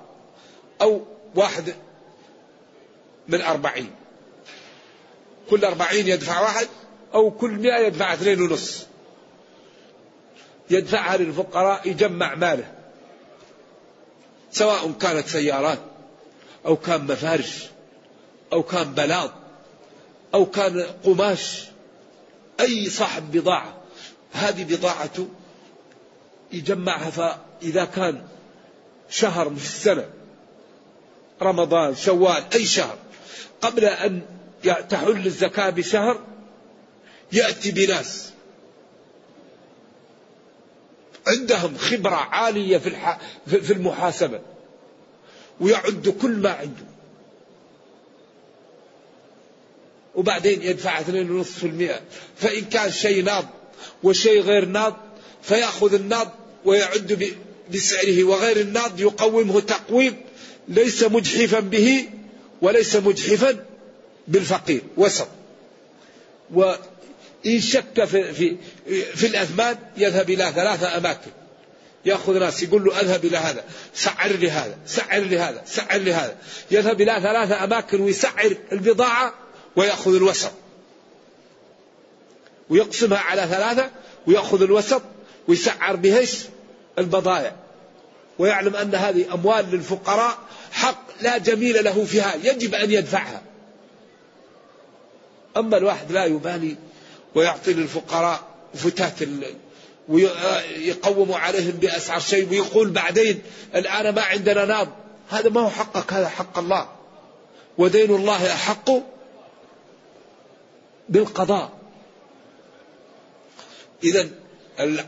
أو 0.82 1.06
واحد 1.36 1.76
من 3.28 3.42
أربعين. 3.42 3.92
كل 5.50 5.66
أربعين 5.66 6.08
يدفع 6.08 6.42
واحد 6.42 6.68
أو 7.14 7.32
كل 7.32 7.52
مئة 7.52 7.78
يدفع 7.78 8.14
اثنين 8.14 8.42
ونصف. 8.42 8.88
يدفعها 10.70 11.18
للفقراء 11.18 11.90
يجمع 11.90 12.36
ماله. 12.36 12.79
سواء 14.52 14.92
كانت 14.92 15.28
سيارات 15.28 15.80
أو 16.66 16.78
كان 16.78 17.02
مفارش 17.06 17.66
أو 18.54 18.64
كان 18.64 18.94
بلاط 18.94 19.32
أو 20.34 20.46
كان 20.46 20.86
قماش 21.04 21.64
أي 22.60 22.90
صاحب 22.90 23.32
بضاعة. 23.32 23.78
هذه 24.32 24.64
بضاعته 24.64 25.28
يجمعها 26.52 27.10
فإذا 27.10 27.86
كان 27.86 28.22
شهر 29.10 29.50
في 29.50 29.66
السنة 29.66 30.10
رمضان 31.42 31.96
شوال 31.96 32.44
أي 32.54 32.66
شهر 32.66 32.98
قبل 33.62 33.86
أن 33.86 34.22
تحل 34.90 35.26
الزكاة 35.26 35.70
بشهر 35.70 36.20
يأتي 37.32 37.72
بناس. 37.72 38.32
عندهم 41.28 41.78
خبرة 41.78 42.16
عالية 42.16 42.78
في 42.78 42.92
في 43.48 43.74
المحاسبة. 43.74 44.40
ويعد 45.60 46.16
كل 46.22 46.32
ما 46.32 46.50
عنده. 46.50 46.90
وبعدين 50.16 50.62
يدفع 50.62 51.00
2.5% 51.02 52.02
فإن 52.38 52.66
كان 52.66 52.92
شيء 52.92 53.24
ناض 53.24 53.46
وشيء 54.04 54.42
غير 54.42 54.66
ناض 54.66 54.98
فيأخذ 55.42 55.94
الناض 55.94 56.32
ويعد 56.66 57.36
بسعره 57.74 58.24
وغير 58.24 58.60
الناض 58.60 59.00
يقومه 59.00 59.60
تقويم 59.60 60.16
ليس 60.68 61.04
مجحفا 61.04 61.60
به 61.60 62.10
وليس 62.62 62.96
مجحفا 62.96 63.66
بالفقير. 64.28 64.82
وسط. 64.98 65.28
وإن 67.46 67.60
شك 67.60 68.06
في, 68.06 68.34
في, 68.34 68.58
في 69.16 69.28
الأثمان 69.28 69.78
يذهب 69.98 70.30
إلى 70.30 70.52
ثلاثة 70.56 70.98
أماكن. 70.98 71.32
يأخذ 72.06 72.40
ناس 72.40 72.64
يقول 72.64 72.84
له 72.84 73.00
أذهب 73.00 73.26
إلى 73.26 73.38
هذا 73.38 73.64
سعر 73.94 74.32
لي 74.32 74.52
هذا 74.52 74.78
سعر 74.86 75.20
لي 75.20 75.40
هذا 75.40 75.62
سعر 75.66 75.98
لي 75.98 76.14
هذا. 76.14 76.38
يذهب 76.72 77.02
إلى 77.02 77.20
ثلاثة 77.22 77.64
أماكن 77.64 78.02
ويسعر 78.02 78.58
البضاعة 78.72 79.34
ويأخذ 79.76 80.16
الوسط. 80.16 80.52
ويقسمها 82.70 83.20
على 83.20 83.42
ثلاثة 83.42 83.90
ويأخذ 84.28 84.62
الوسط 84.62 85.02
ويسعر 85.48 85.96
بهش 85.96 86.46
البضائع. 86.98 87.56
ويعلم 88.40 88.76
أن 88.76 88.96
هذه 88.96 89.34
أموال 89.34 89.72
للفقراء 89.72 90.38
حق 90.72 91.04
لا 91.22 91.38
جميل 91.38 91.84
له 91.84 92.06
فيها 92.06 92.36
يجب 92.44 92.76
أن 92.76 92.92
يدفعها. 92.92 93.42
أما 95.58 95.78
الواحد 95.78 96.12
لا 96.12 96.26
يبالي 96.26 96.76
ويعطي 97.36 97.74
للفقراء 97.74 98.42
فتات 98.74 99.20
ويقوم 100.10 101.32
عليهم 101.34 101.72
بأسعار 101.72 102.20
شيء 102.20 102.50
ويقول 102.50 102.90
بعدين 102.90 103.42
الآن 103.76 104.16
ما 104.16 104.22
عندنا 104.22 104.66
ناض 104.66 104.88
هذا 105.30 105.50
ما 105.50 105.62
هو 105.62 105.70
حقك 105.70 106.14
هذا 106.14 106.30
حق 106.30 106.60
الله. 106.60 106.90
ودين 107.78 108.16
الله 108.16 108.54
أحق 108.54 108.92
بالقضاء. 111.10 111.72
إذا 114.04 114.30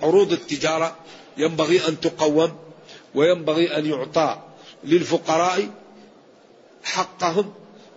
عروض 0.02 0.32
التجارة 0.32 0.96
ينبغي 1.38 1.88
أن 1.88 2.00
تقوم 2.00 2.58
وينبغي 3.16 3.78
أن 3.78 3.86
يعطى 3.86 4.42
للفقراء 4.84 5.70
حقهم 6.84 7.54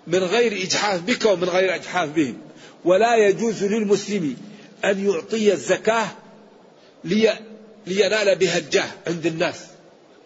من 0.06 0.18
غير 0.18 0.62
إجحاف 0.62 1.00
بك 1.00 1.24
ومن 1.24 1.48
غير 1.48 1.74
إجحاف 1.74 2.08
بهم. 2.08 2.38
ولا 2.84 3.16
يجوز 3.16 3.64
للمسلم 3.64 4.36
أن 4.84 5.06
يعطي 5.06 5.52
الزكاة 5.52 6.06
لي 7.04 7.38
لينال 7.86 8.36
بها 8.36 8.58
الجاه 8.58 8.90
عند 9.06 9.26
الناس. 9.26 9.56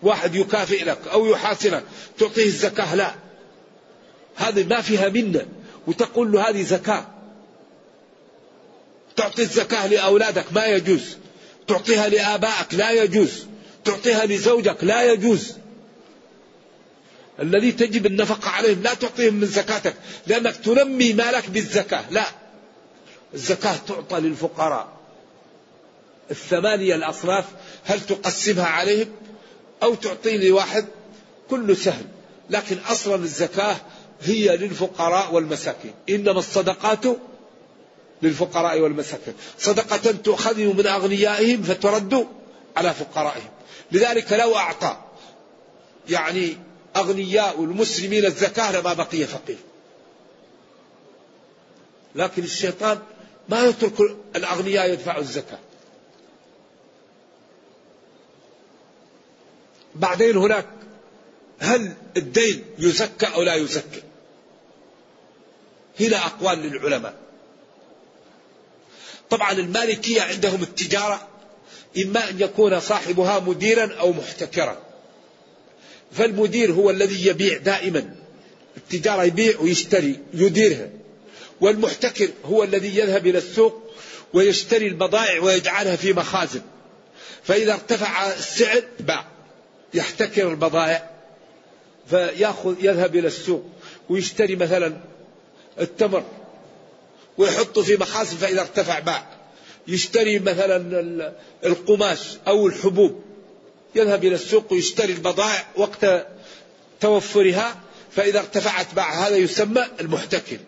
واحد 0.03 0.35
يكافئ 0.35 0.85
لك 0.85 0.99
أو 1.13 1.27
يحاسنك 1.27 1.85
تعطيه 2.19 2.47
الزكاة؟ 2.47 2.95
لا. 2.95 3.15
هذه 4.37 4.65
ما 4.65 4.81
فيها 4.81 5.09
منة 5.09 5.47
وتقول 5.87 6.33
له 6.33 6.51
هذه 6.51 6.63
زكاة. 6.63 7.07
تعطي 9.17 9.43
الزكاة 9.43 9.87
لأولادك؟ 9.87 10.53
ما 10.53 10.67
يجوز. 10.67 11.17
تعطيها 11.67 12.09
لآبائك؟ 12.09 12.75
لا 12.75 12.91
يجوز. 12.91 13.47
تعطيها 13.85 14.27
لزوجك؟ 14.27 14.85
لا 14.85 15.13
يجوز. 15.13 15.53
الذي 17.41 17.73
تجب 17.73 18.07
النفقة 18.07 18.49
عليهم 18.49 18.83
لا 18.83 18.95
تعطيهم 18.95 19.35
من 19.35 19.47
زكاتك 19.47 19.95
لأنك 20.27 20.57
تنمي 20.57 21.13
مالك 21.13 21.51
بالزكاة. 21.51 22.05
لا. 22.11 22.25
الزكاة 23.35 23.77
تعطى 23.89 24.21
للفقراء. 24.21 24.89
الثمانية 26.31 26.95
الأصناف 26.95 27.45
هل 27.85 28.01
تقسمها 28.01 28.67
عليهم 28.67 29.09
أو 29.83 29.95
تعطي 29.95 30.49
لواحد 30.49 30.87
كله 31.51 31.75
سهل 31.75 32.05
لكن 32.51 32.79
أصلا 32.79 33.15
الزكاة 33.15 33.77
هي 34.23 34.57
للفقراء 34.57 35.35
والمساكين. 35.35 35.95
إنما 36.09 36.39
الصدقات 36.39 37.05
للفقراء 38.23 38.81
والمساكين. 38.81 39.35
صدقة 39.59 40.13
تؤخذ 40.13 40.61
من 40.61 40.87
أغنيائهم 40.87 41.63
فترد 41.63 42.27
على 42.77 42.95
فقرائهم. 42.95 43.51
لذلك 43.93 44.33
لو 44.33 44.57
أعطى 44.57 44.97
يعني 46.09 46.57
أغنياء 46.97 47.65
المسلمين 47.65 48.25
الزكاة 48.25 48.81
لما 48.81 48.93
بقي 48.93 49.25
فقير. 49.25 49.59
لكن 52.15 52.43
الشيطان 52.43 52.99
ما 53.49 53.65
يترك 53.65 54.17
الأغنياء 54.37 54.93
يدفعوا 54.93 55.21
الزكاة. 55.21 55.59
بعدين 59.95 60.37
هناك 60.37 60.67
هل 61.59 61.93
الدين 62.17 62.65
يزكى 62.79 63.27
أو 63.27 63.43
لا 63.43 63.55
يزكى؟ 63.55 64.03
هنا 66.01 66.27
أقوال 66.27 66.59
للعلماء. 66.59 67.15
طبعا 69.31 69.53
المالكية 69.53 70.23
عندهم 70.23 70.63
التجارة 70.63 71.29
إما 72.05 72.31
أن 72.31 72.41
يكون 72.41 72.81
صاحبها 72.81 73.39
مديرا 73.39 73.95
أو 73.95 74.13
محتكرا. 74.13 74.83
فالمدير 76.13 76.73
هو 76.73 76.91
الذي 76.91 77.27
يبيع 77.27 77.59
دائما. 77.59 78.15
التجارة 78.77 79.25
يبيع 79.25 79.61
ويشتري 79.61 80.19
يديرها. 80.35 80.91
والمحتكر 81.61 82.29
هو 82.45 82.65
الذي 82.65 82.99
يذهب 82.99 83.27
إلى 83.27 83.39
السوق 83.39 83.83
ويشتري 84.35 84.87
البضائع 84.87 85.43
ويجعلها 85.43 85.97
في 85.97 86.13
مخازن. 86.13 86.63
فإذا 87.43 87.73
ارتفع 87.73 88.33
السعر 88.33 88.83
باع. 89.01 89.27
يحتكر 89.95 90.51
البضائع 90.51 91.11
فيأخذ 92.11 92.75
يذهب 92.81 93.17
إلى 93.17 93.27
السوق 93.27 93.65
ويشتري 94.09 94.57
مثلا 94.57 94.97
التمر 95.81 96.25
ويحطه 97.39 97.83
في 97.83 97.97
مخازن 97.97 98.37
فإذا 98.37 98.61
ارتفع 98.61 98.99
باع. 98.99 99.27
يشتري 99.89 100.39
مثلا 100.39 101.33
القماش 101.65 102.19
أو 102.47 102.67
الحبوب 102.67 103.23
يذهب 103.95 104.25
إلى 104.25 104.35
السوق 104.35 104.73
ويشتري 104.73 105.13
البضائع 105.13 105.67
وقت 105.77 106.27
توفرها 107.01 107.77
فإذا 108.17 108.39
ارتفعت 108.39 108.95
باع. 108.95 109.27
هذا 109.27 109.37
يسمى 109.37 109.85
المحتكر. 110.01 110.59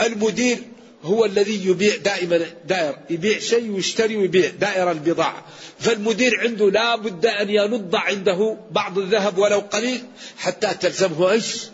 المدير 0.00 0.58
هو 1.02 1.24
الذي 1.24 1.66
يبيع 1.66 1.96
دائما 1.96 2.46
دائر 2.66 2.98
يبيع 3.10 3.38
شيء 3.38 3.70
ويشتري 3.70 4.16
ويبيع 4.16 4.50
دائرة 4.50 4.92
البضاعة. 4.92 5.44
فالمدير 5.78 6.40
عنده 6.40 6.70
لا 6.70 6.96
بد 6.96 7.26
أن 7.26 7.50
ينض 7.50 7.96
عنده 7.96 8.56
بعض 8.70 8.98
الذهب 8.98 9.38
ولو 9.38 9.58
قليل 9.58 10.04
حتى 10.38 10.74
تلزمه 10.74 11.30
إيش؟ 11.30 11.64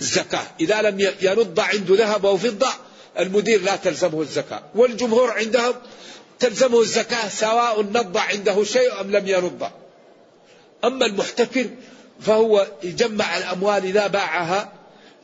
الزكاة. 0.00 0.46
إذا 0.60 0.82
لم 0.82 1.12
ينض 1.22 1.60
عنده 1.60 1.94
ذهب 1.94 2.26
أو 2.26 2.36
فضة 2.36 2.70
المدير 3.18 3.62
لا 3.62 3.76
تلزمه 3.76 4.20
الزكاة. 4.20 4.62
والجمهور 4.74 5.30
عندهم 5.30 5.74
تلزمه 6.38 6.80
الزكاة 6.80 7.28
سواء 7.28 7.82
نض 7.82 8.16
عنده 8.16 8.64
شيء 8.64 9.00
أم 9.00 9.10
لم 9.10 9.28
ينض. 9.28 9.70
أما 10.84 11.06
المحتكر 11.06 11.66
فهو 12.20 12.66
يجمع 12.82 13.36
الأموال 13.36 13.84
إذا 13.84 14.06
باعها 14.06 14.77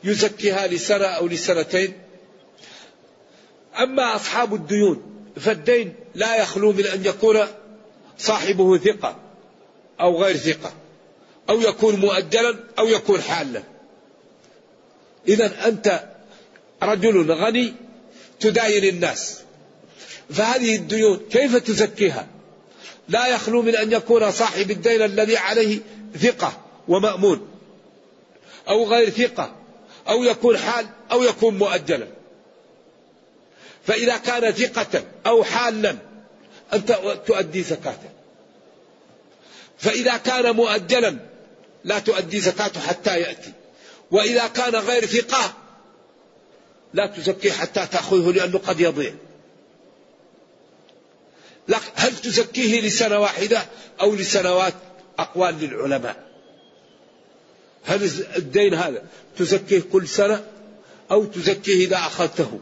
يزكيها 0.05 0.67
لسنة 0.67 1.05
أو 1.05 1.27
لسنتين 1.27 1.93
أما 3.79 4.15
أصحاب 4.15 4.53
الديون 4.53 5.03
فالدين 5.35 5.95
لا 6.15 6.35
يخلو 6.35 6.71
من 6.71 6.85
أن 6.85 7.05
يكون 7.05 7.39
صاحبه 8.17 8.77
ثقة 8.77 9.19
أو 10.01 10.23
غير 10.23 10.37
ثقة 10.37 10.73
أو 11.49 11.61
يكون 11.61 11.95
مؤجلا 11.95 12.55
أو 12.79 12.87
يكون 12.87 13.21
حالا. 13.21 13.63
إذا 15.27 15.67
أنت 15.67 16.03
رجل 16.83 17.31
غني 17.31 17.73
تداين 18.39 18.95
الناس 18.95 19.39
فهذه 20.29 20.75
الديون 20.75 21.19
كيف 21.31 21.55
تزكيها؟ 21.55 22.27
لا 23.09 23.27
يخلو 23.27 23.61
من 23.61 23.75
أن 23.75 23.91
يكون 23.91 24.31
صاحب 24.31 24.71
الدين 24.71 25.01
الذي 25.01 25.37
عليه 25.37 25.79
ثقة 26.17 26.61
ومأمون 26.87 27.47
أو 28.69 28.85
غير 28.85 29.09
ثقة. 29.09 29.55
أو 30.07 30.23
يكون 30.23 30.57
حال 30.57 30.87
أو 31.11 31.23
يكون 31.23 31.57
مؤجلا. 31.57 32.07
فإذا 33.87 34.17
كان 34.17 34.51
ثقة 34.51 35.03
أو 35.25 35.43
حالا 35.43 35.97
أنت 36.73 36.91
تؤدي 37.27 37.63
زكاته. 37.63 38.09
فإذا 39.77 40.17
كان 40.17 40.55
مؤجلا 40.55 41.17
لا 41.83 41.99
تؤدي 41.99 42.39
زكاته 42.39 42.79
حتى 42.79 43.19
يأتي. 43.19 43.51
وإذا 44.11 44.47
كان 44.47 44.75
غير 44.75 45.05
ثقة 45.05 45.53
لا 46.93 47.07
تزكيه 47.07 47.51
حتى 47.51 47.87
تأخذه 47.87 48.31
لأنه 48.31 48.57
قد 48.57 48.79
يضيع. 48.79 49.13
هل 51.95 52.15
تزكيه 52.15 52.81
لسنة 52.81 53.19
واحدة 53.19 53.65
أو 54.01 54.15
لسنوات 54.15 54.73
أقوال 55.19 55.59
للعلماء؟ 55.59 56.24
هل 57.85 58.09
الدين 58.37 58.73
هذا. 58.73 59.03
تزكيه 59.37 59.81
كل 59.91 60.07
سنة 60.07 60.43
أو 61.11 61.25
تزكيه 61.25 61.85
إذا 61.85 61.97
أخذته 61.97 62.59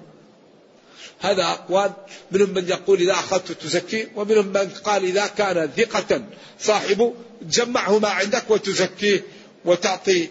هذا 1.19 1.43
أقوال. 1.43 1.91
منهم 2.31 2.49
من 2.49 2.69
يقول 2.69 2.99
إذا 2.99 3.13
أخذته 3.13 3.53
تزكيه 3.53 4.11
ومنهم 4.15 4.47
من 4.47 4.69
قال 4.83 5.03
إذا 5.03 5.27
كان 5.27 5.69
ثقة 5.77 6.23
صاحبه 6.59 7.13
تجمعه 7.41 7.99
ما 7.99 8.09
عندك 8.09 8.43
وتزكيه 8.49 9.23
وتعطي 9.65 10.29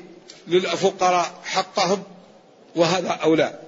للفقراء 0.48 1.40
حقهم 1.44 2.02
وهذا 2.76 3.08
أولى. 3.08 3.58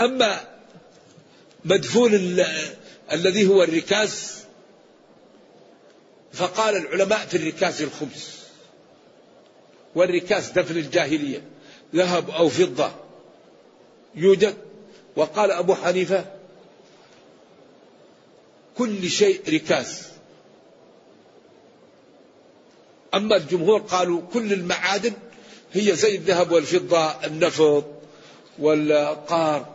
أما 0.00 0.40
مدفون 1.64 2.14
الذي 3.12 3.46
هو 3.46 3.62
الركاز 3.62 4.36
فقال 6.32 6.76
العلماء 6.76 7.26
في 7.26 7.36
الركاز 7.36 7.82
الخمس. 7.82 8.45
والركاز 9.96 10.50
دفن 10.50 10.76
الجاهلية 10.76 11.42
ذهب 11.94 12.30
أو 12.30 12.48
فضة 12.48 12.90
يوجد. 14.14 14.54
وقال 15.16 15.50
أبو 15.50 15.74
حنيفة 15.74 16.24
كل 18.78 19.10
شيء 19.10 19.40
ركاز. 19.54 20.02
أما 23.14 23.36
الجمهور 23.36 23.80
قالوا 23.80 24.22
كل 24.32 24.52
المعادن 24.52 25.12
هي 25.72 25.96
زي 25.96 26.16
الذهب 26.16 26.50
والفضة 26.52 27.10
النفط 27.26 27.84
والقار 28.58 29.66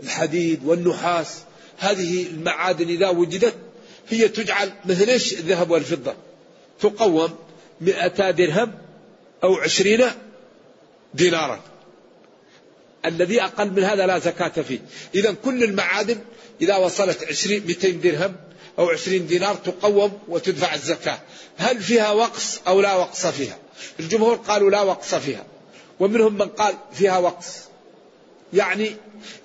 والحديد 0.00 0.64
والنحاس. 0.64 1.42
هذه 1.78 2.26
المعادن 2.26 2.88
إذا 2.88 3.08
وجدت 3.08 3.54
هي 4.08 4.28
تجعل 4.28 4.72
مثل 4.84 5.10
الذهب 5.10 5.70
والفضة. 5.70 6.14
تقوم 6.80 7.36
مئتا 7.80 8.30
درهم 8.30 8.72
أو 9.44 9.54
عشرين 9.54 10.04
دينارا. 11.14 11.60
الذي 13.04 13.42
أقل 13.42 13.70
من 13.70 13.84
هذا 13.84 14.06
لا 14.06 14.18
زكاة 14.18 14.62
فيه. 14.62 14.78
إذا 15.14 15.34
كل 15.44 15.64
المعادن 15.64 16.18
إذا 16.60 16.76
وصلت 16.76 17.24
عشرين 17.24 17.66
مئتين 17.66 18.00
درهم 18.00 18.36
أو 18.78 18.90
عشرين 18.90 19.26
دينار 19.26 19.54
تقوم 19.54 20.18
وتدفع 20.28 20.74
الزكاة. 20.74 21.18
هل 21.56 21.80
فيها 21.80 22.10
وقص 22.10 22.60
أو 22.66 22.80
لا 22.80 22.94
وقص 22.94 23.26
فيها؟ 23.26 23.58
الجمهور 24.00 24.36
قالوا 24.36 24.70
لا 24.70 24.82
وقص 24.82 25.14
فيها. 25.14 25.44
ومنهم 26.00 26.34
من 26.34 26.48
قال 26.48 26.74
فيها 26.92 27.18
وقص. 27.18 27.58
يعني 28.52 28.96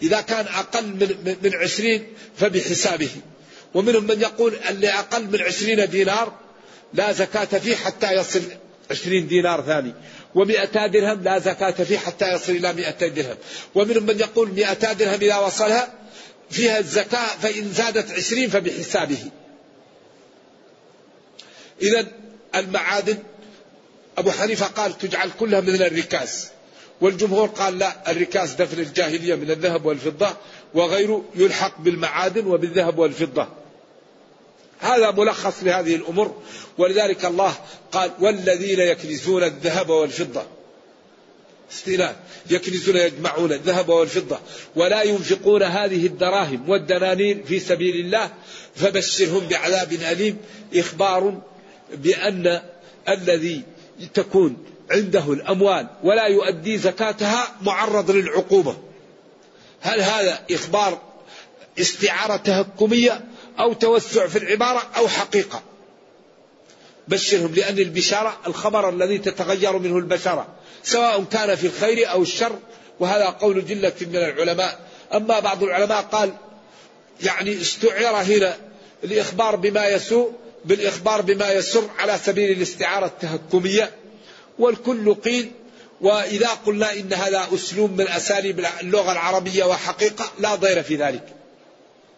إذا 0.02 0.22
كان 0.22 0.46
أقل 0.46 0.88
من, 0.88 1.36
من 1.44 1.56
عشرين 1.56 2.08
فبحسابه. 2.38 3.10
ومنهم 3.74 4.04
من 4.04 4.22
يقول 4.22 4.56
اللي 4.70 4.90
أقل 4.90 5.24
من 5.24 5.42
عشرين 5.42 5.90
دينار 5.90 6.34
لا 6.94 7.12
زكاة 7.12 7.46
فيه 7.46 7.76
حتى 7.76 8.14
يصل 8.14 8.42
عشرين 8.92 9.28
دينار 9.28 9.62
ثاني. 9.62 9.94
ومئتا 10.36 10.88
درهم 10.88 11.24
لا 11.24 11.40
زكاة 11.40 11.72
فيه 11.72 11.98
حتى 11.98 12.34
يصل 12.34 12.52
إلى 12.52 12.74
مئتا 12.74 13.08
درهم. 13.08 13.38
ومنهم 13.76 14.04
من 14.04 14.20
يقول 14.20 14.52
مئتا 14.52 14.94
درهم 14.94 15.20
إذا 15.22 15.38
وصلها 15.38 15.94
فيها 16.50 16.80
الزكاة 16.80 17.28
فإن 17.42 17.72
زادت 17.74 18.12
عشرين 18.12 18.50
فبحسابه. 18.50 19.32
إذا 21.82 22.08
المعادن 22.56 23.18
أبو 24.18 24.32
حنيفة 24.32 24.66
قال 24.66 24.98
تجعل 24.98 25.30
كلها 25.40 25.62
من 25.62 25.76
الركاز. 25.82 26.48
والجمهور 27.02 27.48
قال 27.48 27.80
لا 27.80 28.12
الركاز 28.12 28.54
دفن 28.54 28.80
الجاهلية 28.80 29.36
من 29.36 29.52
الذهب 29.52 29.86
والفضة 29.86 30.38
وغيره 30.74 31.26
يلحق 31.36 31.82
بالمعادن 31.82 32.48
وبالذهب 32.48 33.00
والفضة. 33.00 33.59
هذا 34.80 35.12
ملخص 35.12 35.64
لهذه 35.64 35.96
الأمور. 35.96 36.42
ولذلك 36.78 37.26
الله 37.26 37.54
قال 37.92 38.12
والذين 38.20 38.80
يكنزون 38.80 39.44
الذهب 39.44 39.90
والفضة. 39.90 40.44
استئناف. 41.72 42.16
يكنزون 42.50 42.96
يجمعون 42.96 43.52
الذهب 43.52 43.90
والفضة. 43.90 44.40
ولا 44.76 45.04
ينفقون 45.04 45.64
هذه 45.64 46.06
الدراهم 46.06 46.70
والدنانير 46.70 47.44
في 47.48 47.60
سبيل 47.60 47.96
الله 47.96 48.32
فبشرهم 48.76 49.48
بعذاب 49.48 49.94
أليم. 49.94 50.38
إخبار 50.76 51.42
بأن 51.94 52.62
الذي 53.10 53.64
تكون 54.14 54.58
عنده 54.92 55.34
الأموال 55.34 55.88
ولا 56.04 56.26
يؤدي 56.26 56.78
زكاتها 56.78 57.56
معرض 57.62 58.12
للعقوبة. 58.12 58.78
هل 59.82 60.02
هذا 60.02 60.40
إخبار 60.52 61.02
استعارة 61.80 62.38
تهكمية؟ 62.38 63.29
أو 63.60 63.74
توسع 63.74 64.28
في 64.28 64.38
العبارة 64.38 64.82
أو 64.98 65.08
حقيقة. 65.08 65.62
بشرهم 67.08 67.54
لأن 67.56 67.80
البشارة 67.80 68.38
الخبر 68.48 68.90
الذي 68.90 69.18
تتغير 69.18 69.78
منه 69.78 69.98
البشرة 69.98 70.48
سواء 70.84 71.24
كان 71.24 71.56
في 71.56 71.68
الخير 71.68 72.12
أو 72.12 72.22
الشر 72.22 72.60
وهذا 73.00 73.26
قول 73.26 73.66
جلة 73.66 73.94
من 74.02 74.16
العلماء. 74.16 74.80
أما 75.14 75.40
بعض 75.40 75.64
العلماء 75.64 76.02
قال 76.02 76.34
يعني 77.24 77.62
استعير 77.62 78.10
هنا 78.10 78.58
الإخبار 79.04 79.56
بما 79.56 79.88
يسوء 79.88 80.34
بالإخبار 80.66 81.22
بما 81.22 81.52
يسر 81.52 81.90
على 82.00 82.18
سبيل 82.26 82.52
الاستعارة 82.52 83.06
التهكمية. 83.06 83.92
والكل 84.60 85.14
قيل 85.14 85.52
وإذا 86.02 86.50
قلنا 86.50 86.94
إن 86.94 87.14
هذا 87.14 87.48
أسلوب 87.54 88.02
من 88.02 88.08
أساليب 88.08 88.66
اللغة 88.82 89.12
العربية 89.12 89.64
وحقيقة 89.64 90.32
لا 90.40 90.56
ضير 90.56 90.84
في 90.84 90.96
ذلك. 90.96 91.39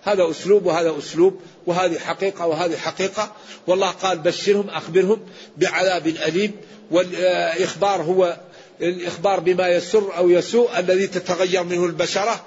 هذا 0.03 0.29
أسلوب 0.31 0.65
وهذا 0.65 0.97
أسلوب 0.97 1.41
وهذه 1.65 1.99
حقيقة 1.99 2.47
وهذه 2.47 2.77
حقيقة. 2.77 3.31
والله 3.67 3.89
قال 3.89 4.17
بشرهم 4.17 4.69
أخبرهم 4.69 5.19
بعذاب 5.57 6.07
أليم. 6.07 6.51
والإخبار 6.91 8.01
هو 8.01 8.37
الإخبار 8.81 9.39
بما 9.39 9.69
يسر 9.69 10.17
أو 10.17 10.29
يسوء 10.29 10.79
الذي 10.79 11.07
تتغير 11.07 11.63
منه 11.63 11.85
البشرة 11.85 12.45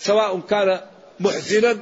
سواء 0.00 0.40
كان 0.40 0.80
محزنا 1.20 1.78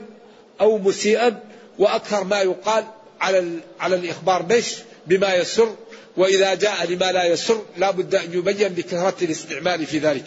أو 0.60 0.78
مسيئا. 0.78 1.40
وأكثر 1.78 2.24
ما 2.24 2.40
يقال 2.42 2.84
على 3.20 3.50
على 3.80 3.96
الإخبار 3.96 4.42
بش 4.42 4.76
بما 5.06 5.34
يسر. 5.34 5.74
وإذا 6.16 6.54
جاء 6.54 6.86
لما 6.86 7.12
لا 7.12 7.24
يسر 7.24 7.62
لا 7.76 7.90
بد 7.90 8.14
أن 8.14 8.32
يبين 8.32 8.68
بكثرة 8.68 9.14
الاستعمال 9.22 9.86
في 9.86 9.98
ذلك. 9.98 10.24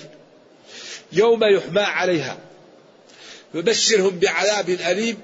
يوم 1.11 1.43
يحمى 1.43 1.81
عليها. 1.81 2.37
فبشرهم 3.53 4.19
بعذاب 4.19 4.69
أليم. 4.69 5.17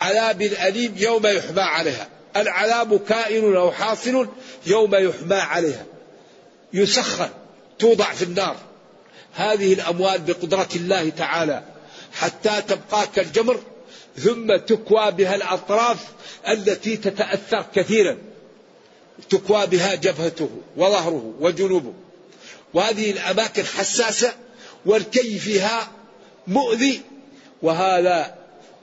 عذاب 0.00 0.42
أليم 0.42 0.94
يوم 0.96 1.26
يحمى 1.26 1.60
عليها. 1.60 2.08
العذاب 2.36 3.04
كائن 3.04 3.56
أو 3.56 3.72
حاصل 3.72 4.28
يوم 4.66 4.94
يحمى 4.94 5.36
عليها. 5.36 5.86
يسخن 6.72 7.28
توضع 7.78 8.12
في 8.12 8.22
النار. 8.22 8.56
هذه 9.34 9.72
الأموال 9.72 10.18
بقدرة 10.18 10.68
الله 10.76 11.08
تعالى. 11.08 11.62
حتى 12.12 12.62
تبقى 12.68 13.06
كالجمر 13.14 13.60
ثم 14.18 14.56
تكوى 14.56 15.10
بها 15.10 15.34
الأطراف 15.34 15.98
التي 16.48 16.96
تتأثر 16.96 17.66
كثيرا. 17.74 18.16
تكوى 19.30 19.66
بها 19.66 19.94
جبهته 19.94 20.50
وظهره 20.76 21.34
وجنوبه. 21.40 21.92
وهذه 22.74 23.10
الأماكن 23.10 23.64
حساسة 23.64 24.32
والكي 24.86 25.38
فيها 25.38 25.92
مؤذي. 26.46 27.00
وهذا 27.64 28.34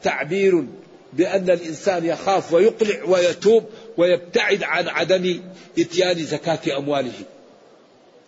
تعبير 0.03 0.65
بأن 1.13 1.49
الإنسان 1.49 2.05
يخاف 2.05 2.53
ويقلع 2.53 3.03
ويتوب 3.05 3.65
ويبتعد 3.97 4.63
عن 4.63 4.87
عدم 4.87 5.41
إتيان 5.79 6.25
زكاة 6.25 6.77
أمواله. 6.77 7.11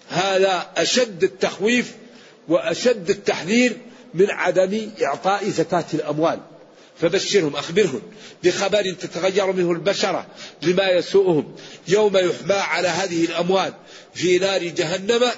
هذا 0.10 0.68
أشد 0.78 1.24
التخويف 1.24 1.94
وأشد 2.48 3.10
التحذير 3.10 3.78
من 4.14 4.32
عدم 4.32 4.90
إعطاء 5.04 5.50
زكاة 5.50 5.86
الأموال. 5.94 6.40
فبشرهم 7.02 7.56
أخبرهم 7.56 8.02
بخبر 8.44 8.92
تتغير 8.92 9.52
منه 9.52 9.72
البشرة 9.72 10.26
لما 10.62 10.90
يسوءهم. 10.90 11.56
يوم 11.88 12.18
يحمى 12.18 12.54
على 12.54 12.88
هذه 12.88 13.26
الأموال 13.26 13.74
في 14.14 14.40
نار 14.40 14.64
جهنم 14.64 15.32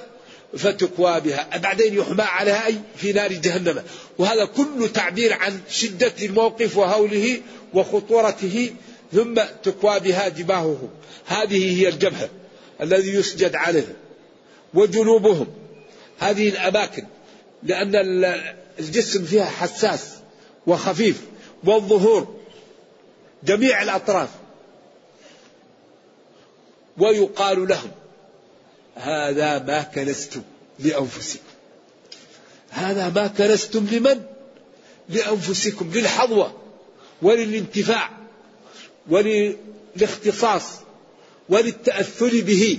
فتكوى 0.56 1.20
بها. 1.20 1.56
بعدين 1.56 1.94
يحمى 1.94 2.22
عليها 2.22 2.66
أي 2.66 2.76
في 2.96 3.12
نار 3.12 3.32
جهنم. 3.32 3.82
وهذا 4.18 4.44
كل 4.44 4.88
تعبير 4.94 5.32
عن 5.32 5.60
شدة 5.70 6.12
الموقف 6.22 6.76
وهوله 6.76 7.40
وخطورته 7.74 8.72
ثم 9.12 9.40
تكوى 9.62 10.00
بها 10.00 10.28
جباههم 10.28 10.90
هذه 11.26 11.80
هي 11.80 11.88
الجبهة 11.88 12.28
الذي 12.80 13.10
يسجد 13.10 13.56
عليه 13.56 13.96
وجنوبهم. 14.74 15.46
هذه 16.18 16.48
الأماكن 16.48 17.04
لأن 17.62 18.24
الجسم 18.78 19.24
فيها 19.24 19.44
حساس 19.44 20.10
وخفيف 20.66 21.20
والظهور 21.64 22.36
جميع 23.44 23.82
الأطراف. 23.82 24.28
ويقال 26.98 27.68
لهم 27.68 27.90
هذا 28.96 29.58
ما 29.58 29.82
كنستم 29.82 30.42
لأنفسكم. 30.78 31.42
هذا 32.70 33.08
ما 33.08 33.26
كنستم 33.26 33.86
لمن؟ 33.92 34.22
لأنفسكم 35.08 35.90
للحظوة 35.94 36.62
وللانتفاع 37.22 38.10
وللاختصاص 39.08 40.62
وللتأثر 41.48 42.40
به. 42.40 42.78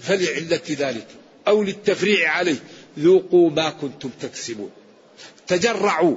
فلعلة 0.00 0.60
ذلك 0.70 1.06
أو 1.48 1.62
للتفريع 1.62 2.30
عليه. 2.30 2.58
ذوقوا 2.98 3.50
ما 3.50 3.70
كنتم 3.70 4.10
تكسبون. 4.20 4.70
تجرعوا 5.46 6.16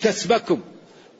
كسبكم. 0.00 0.60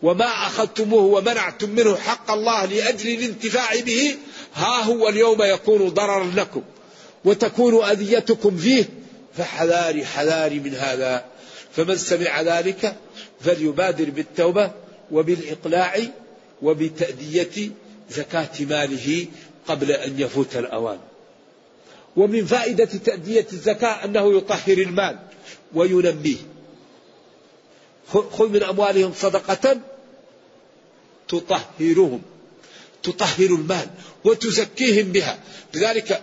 وما 0.02 0.24
أخذتموه 0.24 1.02
ومنعتم 1.02 1.70
منه 1.70 1.96
حق 1.96 2.30
الله 2.30 2.64
لأجل 2.64 3.10
الانتفاع 3.10 3.80
به 3.80 4.16
ها 4.54 4.82
هو 4.82 5.08
اليوم 5.08 5.42
يكون 5.42 5.88
ضررا 5.88 6.32
لكم 6.36 6.62
وتكون 7.24 7.84
أذيتكم 7.84 8.56
فيه 8.56 8.88
فحذاري 9.36 10.06
حذاري 10.06 10.58
من 10.60 10.74
هذا. 10.74 11.24
فمن 11.72 11.96
سمع 11.96 12.40
ذلك 12.40 12.96
فليبادر 13.40 14.10
بالتوبة 14.10 14.70
وبالإقلاع 15.12 15.98
وبتأدية 16.62 17.70
زكاة 18.10 18.50
ماله 18.60 19.26
قبل 19.68 19.92
أن 19.92 20.20
يفوت 20.20 20.56
الأوان. 20.56 20.98
ومن 22.16 22.46
فائدة 22.46 22.84
تأدية 22.84 23.46
الزكاة 23.52 24.04
أنه 24.04 24.36
يطهر 24.36 24.78
المال 24.78 25.18
وينميه. 25.74 26.36
خذ 28.12 28.48
من 28.48 28.62
أموالهم 28.62 29.12
صدقة 29.16 29.80
تطهرهم 31.30 32.22
تطهر 33.02 33.46
المال 33.46 33.86
وتزكيهم 34.24 35.12
بها. 35.12 35.38
لذلك 35.74 36.22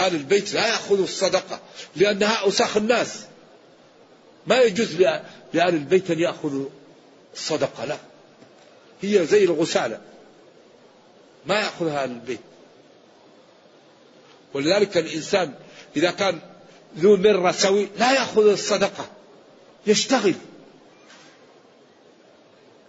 آل 0.00 0.14
البيت 0.14 0.54
لا 0.54 0.66
يأخذوا 0.68 1.04
الصدقة 1.04 1.60
لأنها 1.96 2.34
أوساخ 2.34 2.76
الناس. 2.76 3.20
ما 4.46 4.60
يجوز 4.60 4.94
لآل 5.54 5.74
البيت 5.74 6.10
أن 6.10 6.18
يأخذوا 6.18 6.68
الصدقة 7.34 7.84
لا. 7.84 7.98
هي 9.02 9.26
زي 9.26 9.44
الغسالة. 9.44 10.00
ما 11.46 11.54
يأخذها 11.54 12.04
آل 12.04 12.10
البيت. 12.10 12.40
ولذلك 14.54 14.98
الإنسان 14.98 15.54
إذا 15.96 16.10
كان 16.10 16.38
ذو 16.98 17.16
مرة 17.16 17.52
سوي 17.52 17.88
لا 17.98 18.12
يأخذ 18.12 18.48
الصدقة 18.48 19.10
يشتغل. 19.86 20.34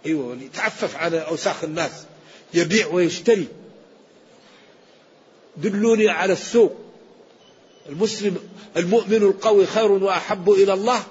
أيوه 0.06 0.36
يتعفف 0.42 0.96
على 0.96 1.18
أوساخ 1.26 1.64
الناس. 1.64 1.90
يبيع 2.54 2.86
ويشتري. 2.86 3.48
دلوني 5.56 6.08
على 6.08 6.32
السوق. 6.32 6.76
المسلم 7.88 8.36
المؤمن 8.76 9.16
القوي 9.16 9.66
خير 9.66 9.92
وأحب 9.92 10.50
إلى 10.50 10.72
الله 10.72 11.02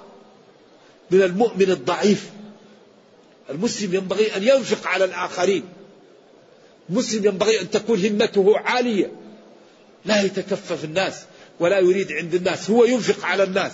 من 1.10 1.22
المؤمن 1.22 1.70
الضعيف. 1.70 2.30
المسلم 3.50 3.94
ينبغي 3.94 4.36
أن 4.36 4.42
ينفق 4.42 4.86
على 4.86 5.04
الآخرين. 5.04 5.64
المسلم 6.90 7.24
ينبغي 7.24 7.60
أن 7.60 7.70
تكون 7.70 8.06
همته 8.06 8.58
عالية. 8.58 9.12
لا 10.04 10.22
يتكفف 10.22 10.84
الناس 10.84 11.14
ولا 11.60 11.78
يريد 11.78 12.12
عند 12.12 12.34
الناس. 12.34 12.70
هو 12.70 12.84
ينفق 12.84 13.24
على 13.26 13.42
الناس. 13.42 13.72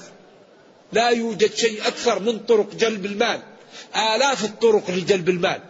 لا 0.92 1.08
يوجد 1.08 1.54
شيء 1.54 1.86
أكثر 1.86 2.18
من 2.18 2.38
طرق 2.38 2.74
جلب 2.74 3.06
المال. 3.06 3.42
آلاف 3.96 4.44
الطرق 4.44 4.90
لجلب 4.90 5.28
المال. 5.28 5.60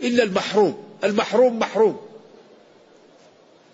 إلا 0.00 0.22
المحروم. 0.22 0.84
المحروم 1.04 1.58
محروم. 1.58 2.00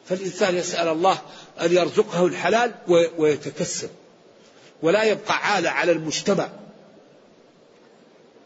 فالإنسان 0.09 0.57
يسأل 0.57 0.89
الله 0.89 1.19
أن 1.61 1.73
يرزقه 1.73 2.27
الحلال 2.27 2.75
ويتكسب. 3.19 3.91
ولا 4.83 5.03
يبقى 5.03 5.53
عالة 5.53 5.71
على 5.71 5.93
المجتمع. 5.93 6.49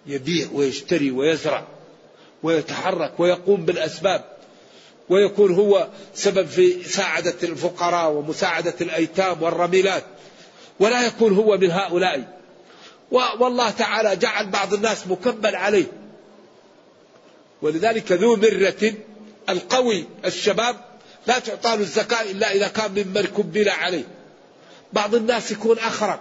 يبيع 0.07 0.49
ويشتري 0.53 1.11
ويزرع 1.11 1.67
ويتحرك 2.43 3.21
ويقوم 3.21 3.65
بالأسباب. 3.65 4.25
ويكون 5.09 5.55
هو 5.55 5.89
سبب 6.15 6.47
في 6.47 6.85
ساعدة 6.85 7.35
الفقراء 7.43 8.13
ومساعدة 8.13 8.75
الأيتام 8.81 9.43
والرميلات. 9.43 10.05
ولا 10.81 11.07
يكون 11.07 11.37
هو 11.37 11.59
من 11.59 11.71
هؤلاء. 11.71 12.42
والله 13.13 13.71
تعالى 13.71 14.17
جعل 14.17 14.51
بعض 14.51 14.75
الناس 14.75 15.07
مكبل 15.07 15.57
عليه. 15.57 15.87
ولذلك 17.63 18.13
ذو 18.13 18.37
مرة 18.37 18.95
القوي 19.49 20.07
الشباب 20.25 20.77
لا 21.27 21.39
تعطى 21.39 21.69
له 21.69 21.75
الزكاة 21.75 22.23
إلا 22.23 22.53
إذا 22.53 22.69
كان 22.69 22.91
ممن 22.91 23.23
كبل 23.23 23.69
عليه. 23.69 24.05
بعض 24.93 25.15
الناس 25.15 25.51
يكون 25.51 25.79
أخرق 25.79 26.21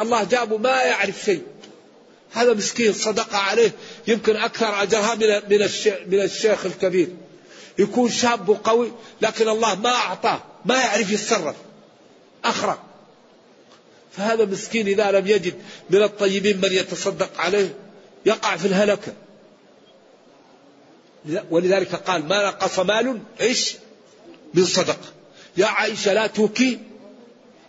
الله 0.00 0.24
جابه 0.24 0.58
ما 0.58 0.82
يعرف 0.82 1.24
شيء. 1.24 1.42
هذا 2.32 2.54
مسكين 2.54 2.92
صدقة 2.92 3.38
عليه. 3.38 3.72
يمكن 4.06 4.36
أكثر 4.36 4.82
أجرها 4.82 5.14
من 5.14 5.28
من 5.28 5.68
من 6.06 6.20
الشيخ 6.20 6.66
الكبير. 6.66 7.08
يكون 7.78 8.10
شاب 8.10 8.48
وقوي 8.48 8.92
لكن 9.20 9.48
الله 9.48 9.74
ما 9.74 9.90
أعطاه. 9.90 10.42
ما 10.64 10.80
يعرف 10.80 11.10
يتصرف. 11.10 11.56
أخرق 12.44 12.85
فهذا 14.16 14.44
مسكين 14.44 14.88
إذا 14.88 15.10
لم 15.10 15.26
يجد 15.26 15.54
من 15.90 16.02
الطيبين 16.02 16.60
من 16.60 16.72
يتصدق 16.72 17.40
عليه 17.40 17.74
يقع 18.26 18.56
في 18.56 18.66
الهلكة. 18.66 19.12
ولذلك 21.50 21.94
قال 21.94 22.28
ما 22.28 22.46
نقص 22.46 22.78
مال 22.78 23.20
إيش 23.40 23.74
من 24.54 24.64
صدقة. 24.64 25.12
يا 25.56 25.66
عائشة 25.66 26.12
لا 26.12 26.26
توكي. 26.26 26.78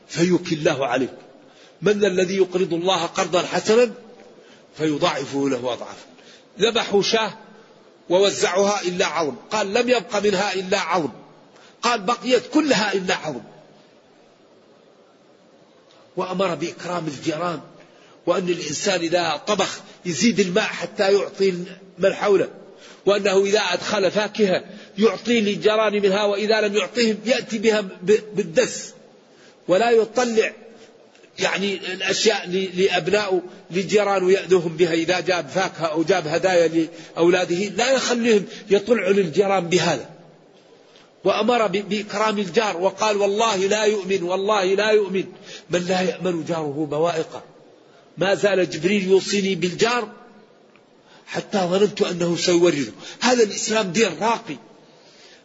فيوكي 0.07 0.55
الله 0.55 0.87
عليك. 0.87 1.13
من 1.81 2.05
الذي 2.05 2.37
يقرض 2.37 2.73
الله 2.73 3.05
قرضا 3.05 3.41
حسنا 3.41 3.91
فيضاعفه 4.77 5.49
له 5.49 5.57
أضعافا. 5.57 6.05
ذبحوا 6.59 7.01
شاة 7.01 7.33
ووزعوها 8.09 8.81
إلا 8.81 9.05
عظم 9.05 9.35
قال 9.51 9.73
لم 9.73 9.89
يبق 9.89 10.15
منها 10.15 10.53
إلا 10.53 10.79
عظم 10.79 11.11
قال 11.81 12.01
بقيت 12.01 12.47
كلها 12.53 12.93
إلا 12.93 13.15
عظم 13.15 13.41
وأمر 16.17 16.55
بإكرام 16.55 17.07
الجيران 17.07 17.59
وأن 18.25 18.49
الإنسان 18.49 18.99
إذا 18.99 19.41
طبخ 19.47 19.79
يزيد 20.05 20.39
الماء 20.39 20.63
حتى 20.63 21.13
يعطي 21.13 21.53
من 21.99 22.13
حوله 22.13 22.47
وأنه 23.05 23.45
إذا 23.45 23.59
أدخل 23.59 24.11
فاكهة 24.11 24.63
يعطي 24.97 25.41
للجيران 25.41 25.93
منها 25.93 26.23
وإذا 26.23 26.61
لم 26.61 26.75
يعطيهم 26.75 27.17
يأتي 27.25 27.57
بها 27.57 27.81
بالدس. 28.33 28.93
ولا 29.67 29.91
يطلع 29.91 30.51
يعني 31.39 31.93
الأشياء 31.93 32.69
لأبنائه 32.77 33.41
لجيران 33.71 34.23
ويأذوهم 34.23 34.77
بها 34.77 34.93
إذا 34.93 35.19
جاب 35.19 35.47
فاكهة 35.47 35.85
أو 35.85 36.03
جاب 36.03 36.27
هدايا 36.27 36.87
لأولاده 37.15 37.55
لا 37.55 37.91
يخليهم 37.91 38.45
يطلعوا 38.69 39.13
للجيران 39.13 39.69
بهذا. 39.69 40.16
وأمر 41.23 41.67
بإكرام 41.67 42.39
الجار 42.39 42.77
وقال 42.77 43.17
والله 43.17 43.55
لا 43.55 43.83
يؤمن 43.83 44.23
والله 44.23 44.65
لا 44.65 44.91
يؤمن. 44.91 45.25
من 45.69 45.79
لا 45.79 46.01
يأمن 46.01 46.45
جاره 46.45 46.87
بوائقه. 46.91 47.43
ما 48.17 48.35
زال 48.35 48.69
جبريل 48.69 49.03
يوصيني 49.03 49.55
بالجار 49.55 50.11
حتى 51.27 51.57
ظننت 51.57 52.01
أنه 52.01 52.35
سيورده. 52.35 52.91
هذا 53.19 53.43
الإسلام 53.43 53.91
دين 53.91 54.11
راقي 54.21 54.57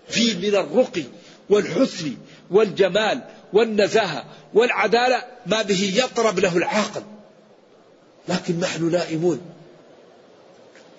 فيه 0.08 0.35
من 0.35 0.54
الرقي 0.54 1.04
والحسن 1.50 2.16
والجمال 2.50 3.20
والنزاهة 3.52 4.24
والعدالة 4.54 5.24
ما 5.46 5.62
به 5.62 5.92
يطرب 5.96 6.38
له 6.38 6.56
العاقل. 6.56 7.02
لكن 8.28 8.61
نحن 8.61 8.90
نائمون. 8.90 9.40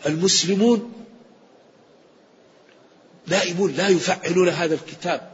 المسلمون 0.05 1.02
نائمون 3.27 3.73
لا 3.73 3.87
يفعلون 3.87 4.49
هذا 4.49 4.75
الكتاب. 4.75 5.33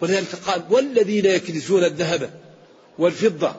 ولذلك 0.00 0.34
قال 0.46 0.62
والذين 0.70 1.24
يكنزون 1.24 1.84
الذهب 1.84 2.30
والفضة 2.98 3.56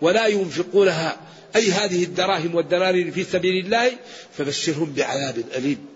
ولا 0.00 0.26
ينفقونها 0.26 1.20
أي 1.56 1.72
هذه 1.72 2.04
الدراهم 2.04 2.54
والدنانير 2.54 3.10
في 3.10 3.24
سبيل 3.24 3.64
الله 3.64 3.92
فبشرهم 4.38 4.92
بعذاب 4.92 5.44
أليم. 5.56 5.86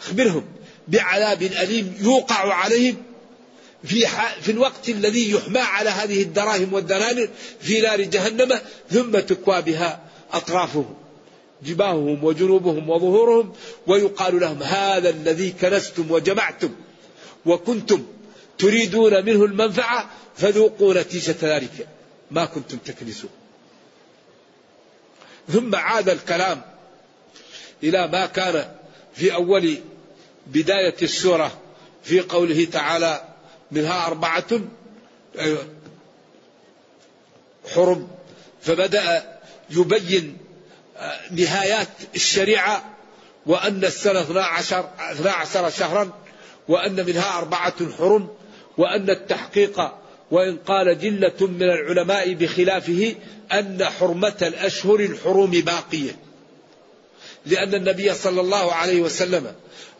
أخبرهم 0.00 0.44
بعذاب 0.88 1.42
أليم 1.42 1.94
يوقع 2.00 2.54
عليهم 2.54 2.96
في, 3.84 4.06
في 4.42 4.52
الوقت 4.52 4.88
الذي 4.88 5.30
يحمى 5.30 5.58
على 5.58 5.90
هذه 5.90 6.22
الدراهم 6.22 6.72
والدنانير 6.72 7.30
في 7.60 7.80
نار 7.80 8.00
جهنم 8.00 8.60
ثم 8.90 9.18
تكوى 9.18 9.62
بها 9.62 10.00
أطرافهم. 10.32 11.05
جباههم 11.62 12.24
وجنوبهم 12.24 12.90
وظهورهم 12.90 13.52
ويقال 13.86 14.40
لهم 14.40 14.62
هذا 14.62 15.10
الذي 15.10 15.50
كنستم 15.52 16.10
وجمعتم 16.10 16.70
وكنتم 17.46 18.06
تريدون 18.58 19.24
منه 19.24 19.44
المنفعة 19.44 20.10
فذوقوا 20.36 20.94
نتيجة 20.94 21.36
ذلك 21.42 21.88
ما 22.30 22.44
كنتم 22.44 22.78
تكنسون. 22.78 23.30
ثم 25.48 25.74
عاد 25.74 26.08
الكلام 26.08 26.62
إلى 27.82 28.08
ما 28.08 28.26
كان 28.26 28.74
في 29.14 29.34
أول 29.34 29.78
بداية 30.46 30.96
السورة 31.02 31.58
في 32.02 32.20
قوله 32.20 32.64
تعالى 32.64 33.24
منها 33.70 34.06
أربعة 34.06 34.60
حرم 37.74 38.08
فبدأ 38.62 39.38
يبين 39.70 40.36
نهايات 41.30 41.88
الشريعة 42.14 42.84
وأن 43.46 43.84
السنة 43.84 44.20
12 44.20 44.90
12 44.98 45.70
شهرا 45.70 46.10
وأن 46.68 47.06
منها 47.06 47.38
أربعة 47.38 47.92
حرم 47.98 48.28
وأن 48.78 49.10
التحقيق 49.10 49.92
وإن 50.30 50.56
قال 50.56 50.98
جلة 50.98 51.46
من 51.46 51.62
العلماء 51.62 52.32
بخلافه 52.34 53.14
أن 53.52 53.84
حرمة 53.84 54.36
الأشهر 54.42 55.00
الحرم 55.00 55.50
باقية. 55.50 56.16
لأن 57.46 57.74
النبي 57.74 58.14
صلى 58.14 58.40
الله 58.40 58.72
عليه 58.72 59.00
وسلم 59.00 59.54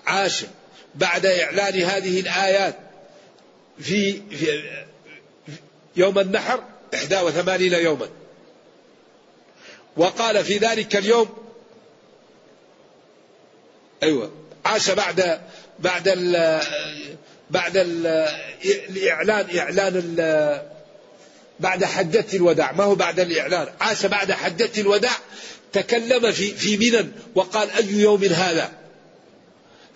عاش 0.07 0.45
بعد 0.95 1.27
إعلان 1.27 1.83
هذه 1.83 2.21
الآيات 2.21 2.77
في, 3.79 4.13
في 4.13 4.63
يوم 5.97 6.19
النحر 6.19 6.63
81 6.93 7.61
يوما. 7.73 8.09
وقال 9.97 10.45
في 10.45 10.59
ذلك 10.59 10.97
اليوم 10.97 11.29
أيوة 14.03 14.31
عاش 14.65 14.91
بعد 14.91 15.41
بعد 15.79 16.09
ال 16.09 16.61
بعد 17.51 17.77
ال 17.77 18.07
الإعلان 18.65 19.59
إعلان 19.59 19.97
ال 19.97 20.77
بعد 21.61 21.85
حجة 21.85 22.27
الوداع. 22.35 22.73
ما 22.73 22.85
هو 22.85 22.95
بعد 22.95 23.21
الإعلان؟ 23.21 23.69
عاش 23.81 24.07
بعد 24.07 24.33
حجة 24.33 24.71
الوداع 24.79 25.17
تكلم 25.73 26.33
في 26.33 26.55
في 26.55 26.77
منى 26.77 27.09
وقال 27.35 27.71
أي 27.71 27.93
يوم 27.93 28.25
هذا؟ 28.25 28.73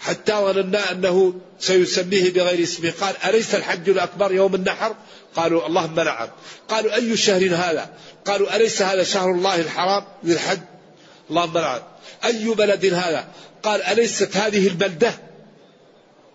حتى 0.01 0.33
ظننا 0.33 0.93
أنه 0.93 1.35
سيسميه 1.61 2.33
بغير 2.33 2.63
اسمه. 2.63 2.93
قال 3.01 3.15
أليس 3.25 3.55
الحج 3.55 3.89
الأكبر 3.89 4.33
يوم 4.33 4.55
النحر؟ 4.55 4.95
قالوا 5.37 5.67
اللهم 5.67 6.01
نعم. 6.01 6.29
قالوا 6.69 6.95
أي 6.95 7.17
شهر 7.17 7.55
هذا؟ 7.55 7.91
قالوا 8.25 8.57
أليس 8.57 8.83
هذا 8.83 9.03
شهر 9.03 9.31
الله 9.31 9.61
الحرام 9.61 10.05
للحج؟ 10.25 10.61
اللهم 11.31 11.59
نعم 11.59 11.81
أي 12.25 12.45
بلد 12.45 12.87
هذا؟ 12.87 13.29
قال 13.63 13.83
أليست 13.83 14.37
هذه 14.37 14.69
البلدة؟ 14.69 15.15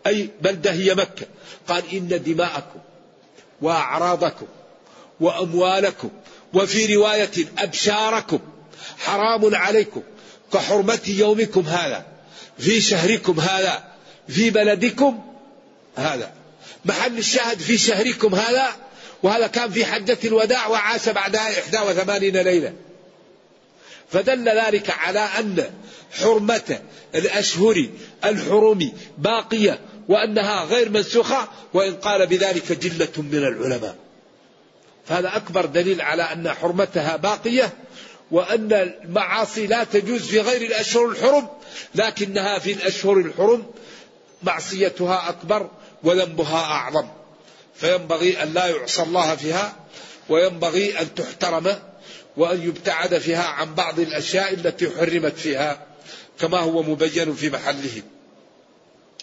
أي 0.08 0.30
بلدة 0.42 0.72
هي 0.72 0.96
مكة؟ 0.96 1.26
قال 1.68 1.84
إن 1.94 2.24
دماءكم 2.24 2.80
وأعراضكم 3.62 4.48
وأموالكم 5.20 6.10
وفي 6.54 6.96
رواية 6.96 7.32
أبشاركم 7.58 8.40
حرام 8.98 9.56
عليكم 9.56 10.02
كحرمة 10.54 11.00
يومكم 11.08 11.62
هذا 11.62 12.06
في 12.58 12.82
شهركم 12.82 13.40
هذا 13.40 13.84
في 14.28 14.50
بلدكم 14.50 15.24
هذا. 15.96 16.32
محل 16.86 17.18
الشاهد 17.18 17.60
في 17.60 17.78
شهركم 17.78 18.36
هذا 18.36 18.76
وهذا 19.24 19.48
كان 19.48 19.72
في 19.72 19.86
حجة 19.86 20.18
الوداع 20.24 20.68
وعاش 20.68 21.10
بعدها 21.10 21.50
81 21.84 22.38
ليلة. 22.38 22.74
فدل 24.12 24.50
ذلك 24.50 24.90
على 24.90 25.20
أن 25.20 25.74
حرمة 26.12 26.80
الأشهر 27.16 27.90
الحرم 28.26 28.92
باقية 29.18 29.80
وأنها 30.08 30.64
غير 30.64 30.90
منسوخة 30.90 31.48
وإن 31.74 31.94
قال 31.94 32.28
بذلك 32.28 32.72
جلة 32.72 33.12
من 33.18 33.38
العلماء. 33.38 33.96
فهذا 35.06 35.36
أكبر 35.36 35.66
دليل 35.66 36.02
على 36.02 36.24
أن 36.24 36.52
حرمتها 36.52 37.16
باقية 37.16 37.74
وأن 38.32 38.74
المعاصي 38.74 39.68
لا 39.68 39.84
تجوز 39.84 40.22
في 40.22 40.40
غير 40.40 40.62
الأشهر 40.62 41.06
الحرم 41.10 41.48
لكنها 41.96 42.60
في 42.60 42.72
الأشهر 42.74 43.18
الحرم 43.18 43.66
معصيتها 44.44 45.30
أكبر 45.30 45.70
وذنبها 46.04 46.64
أعظم. 46.64 47.08
فينبغي 47.78 48.44
أن 48.44 48.54
لا 48.54 48.68
يعصى 48.68 49.04
الله 49.04 49.36
فيها 49.36 49.76
وينبغي 50.30 51.00
أن 51.00 51.16
تحترم 51.16 51.80
وأن 52.38 52.62
يبتعد 52.64 53.18
فيها 53.18 53.44
عن 53.44 53.76
بعض 53.76 54.00
الأشياء 54.00 54.54
التي 54.54 54.90
حرمت 54.90 55.38
فيها 55.38 55.86
كما 56.40 56.60
هو 56.60 56.84
مبين 56.84 57.36
في 57.36 57.50
محله. 57.50 58.02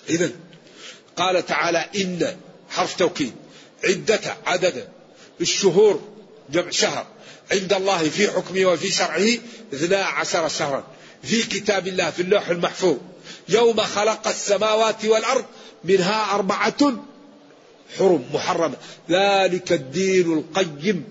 إذا 0.09 0.31
قال 1.17 1.47
تعالى 1.47 1.87
إن 1.97 2.37
حرف 2.71 2.97
توكيد 2.97 3.33
عدة 3.85 4.21
عدد 4.47 4.89
الشهور 5.41 6.03
جمع 6.51 6.71
شهر 6.71 7.07
عند 7.53 7.73
الله 7.73 8.09
في 8.09 8.31
حكمه 8.31 8.67
وفي 8.67 8.91
شرعه 8.91 9.29
اثنا 9.75 10.05
عشر 10.05 10.49
شهرا 10.49 10.85
في 11.23 11.43
كتاب 11.43 11.89
الله 11.89 12.11
في 12.11 12.23
اللوح 12.23 12.49
المحفوظ 12.49 12.97
يوم 13.49 13.81
خلق 13.81 14.29
السماوات 14.29 15.05
والأرض 15.05 15.45
منها 15.85 16.35
أربعة 16.35 17.05
حرم 17.99 18.25
محرمة 18.35 18.77
ذلك 19.11 19.73
الدين 19.73 20.33
القيم 20.33 21.05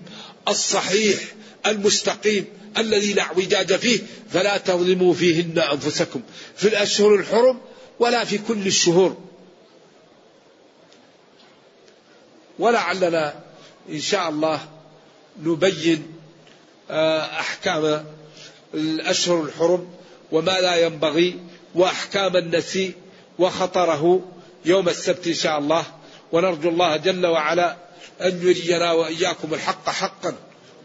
الصحيح 0.48 1.18
المستقيم 1.66 2.44
الذي 2.78 3.12
لا 3.12 3.22
اعوجاج 3.22 3.76
فيه 3.76 4.00
فلا 4.30 4.56
تظلموا 4.58 5.14
فيهن 5.14 5.58
أنفسكم. 5.58 6.22
في 6.56 6.68
الأشهر 6.68 7.14
الحرم 7.14 7.60
ولا 8.00 8.24
في 8.24 8.38
كل 8.38 8.66
الشهور. 8.66 9.16
ولعلنا 12.58 13.34
إن 13.88 14.00
شاء 14.00 14.28
الله 14.28 14.60
نبين 15.42 16.06
آه، 16.90 17.40
أحكام 17.40 18.04
الأشهر 18.74 19.42
الحرم 19.42 19.88
وما 20.32 20.60
لا 20.60 20.76
ينبغي 20.76 21.38
وأحكام 21.74 22.36
النسي 22.36 22.92
وخطره 23.38 24.28
يوم 24.64 24.88
السبت 24.88 25.26
إن 25.26 25.34
شاء 25.34 25.58
الله. 25.58 25.84
ونرجو 26.32 26.68
الله 26.68 26.96
جل 26.96 27.26
وعلا 27.26 27.76
أن 28.22 28.40
يرينا 28.42 28.92
وإياكم 28.92 29.54
الحق 29.54 29.90
حقا 29.90 30.34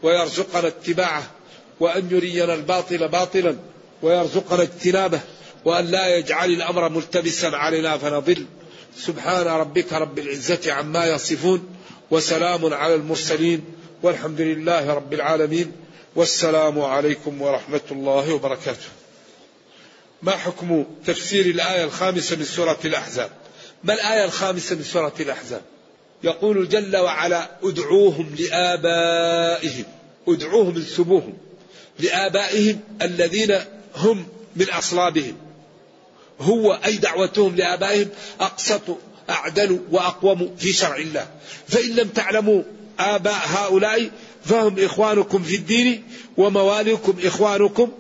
ويرزقنا 0.04 0.68
اتباعه 0.68 1.24
وأن 1.80 2.08
يرينا 2.12 2.54
الباطل 2.54 3.08
باطلا 3.08 3.56
ويرزقنا 4.02 4.62
اجتنابه 4.62 5.20
وأن 5.66 5.86
لا 5.86 6.18
يجعل 6.18 6.50
الأمر 6.50 6.90
ملتبسا 6.90 7.48
علينا 7.48 7.98
فنضل. 7.98 8.46
سبحان 8.98 9.48
ربك 9.48 9.94
رب 9.94 10.20
العزة 10.20 10.74
عما 10.74 11.06
يصفون 11.06 11.76
وسلام 12.12 12.74
على 12.74 12.96
المرسلين 12.96 13.66
والحمد 14.04 14.42
لله 14.42 14.94
رب 14.94 15.14
العالمين 15.14 15.72
والسلام 16.16 16.82
عليكم 16.82 17.42
ورحمة 17.42 17.82
الله 17.92 18.34
وبركاته. 18.34 18.88
ما 20.22 20.32
حكم 20.32 20.86
تفسير 21.06 21.46
الآية 21.46 21.84
الخامسة 21.84 22.36
من 22.36 22.44
سورة 22.44 22.80
الأحزاب؟ 22.86 23.30
ما 23.84 23.94
الآية 23.94 24.26
الخامسة 24.26 24.76
من 24.76 24.84
سورة 24.84 25.14
الأحزاب. 25.20 25.62
يقول 26.24 26.70
جل 26.70 26.98
وعلا 26.98 27.50
ادعوهم 27.64 28.36
لآبائهم 28.40 29.86
ادعوهم 30.28 30.76
انسبوهم 30.76 31.38
لآبائهم 32.00 32.80
الذين 33.02 33.56
هم 33.96 34.28
من 34.56 34.70
أصلابهم. 34.70 35.36
هو 36.42 36.80
أي 36.86 36.98
دعوتهم 36.98 37.56
لآبائهم؟ 37.56 38.08
أقسط 38.40 38.98
أعدل 39.30 39.80
وأقوم 39.92 40.56
في 40.58 40.74
شرع 40.74 40.96
الله. 40.96 41.28
فإن 41.68 41.90
لم 41.90 42.08
تعلموا 42.08 42.64
آباء 43.00 43.42
هؤلاء 43.46 44.10
فهم 44.46 44.80
إخوانكم 44.80 45.44
في 45.44 45.56
الدين 45.56 46.04
ومواليكم 46.38 47.16
إخوانكم 47.24 47.92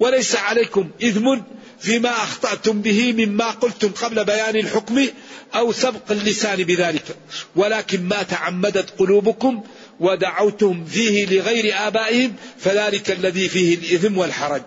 وليس 0.00 0.36
عليكم 0.36 0.90
إثم 1.02 1.40
فيما 1.78 2.10
أخطأتم 2.10 2.82
به 2.82 3.12
مما 3.12 3.50
قلتم 3.50 3.88
قبل 3.88 4.24
بيان 4.24 4.56
الحكم 4.56 5.06
أو 5.54 5.72
سبق 5.72 6.10
اللسان 6.10 6.64
بذلك. 6.64 7.16
ولكن 7.56 8.02
ما 8.02 8.22
تعمدت 8.22 8.98
قلوبكم 8.98 9.62
ودعوتم 10.00 10.84
فيه 10.84 11.26
لغير 11.26 11.86
آبائهم 11.86 12.34
فذلك 12.58 13.10
الذي 13.10 13.48
فيه 13.48 13.74
الإثم 13.74 14.18
والحرج. 14.18 14.62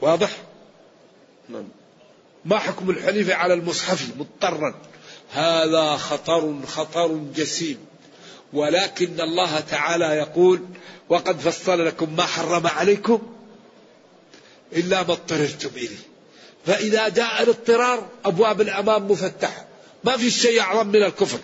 واضح؟ 0.00 0.30
نعم. 1.48 1.68
ما 2.44 2.58
حكم 2.58 2.90
الحليف 2.90 3.30
على 3.30 3.54
المصحف 3.54 4.06
مضطرا؟ 4.18 4.74
هذا 5.32 5.96
خطر 5.96 6.58
خطر 6.66 7.20
جسيم. 7.36 7.78
ولكن 8.52 9.20
الله 9.20 9.60
تعالى 9.60 10.04
يقول 10.04 10.60
وقد 11.08 11.40
فصل 11.40 11.86
لكم 11.86 12.16
ما 12.16 12.22
حرم 12.22 12.66
عليكم 12.66 13.37
إلا 14.72 15.02
ما 15.02 15.12
اضطررتم 15.12 15.70
إليه 15.76 16.08
فإذا 16.66 17.08
جاء 17.08 17.42
الاضطرار 17.42 18.06
أبواب 18.24 18.60
الأمام 18.60 19.10
مفتحة. 19.10 19.66
ما 20.04 20.16
في 20.16 20.30
شيء 20.30 20.60
أعظم 20.60 20.86
من 20.86 21.02
الكفر. 21.02 21.38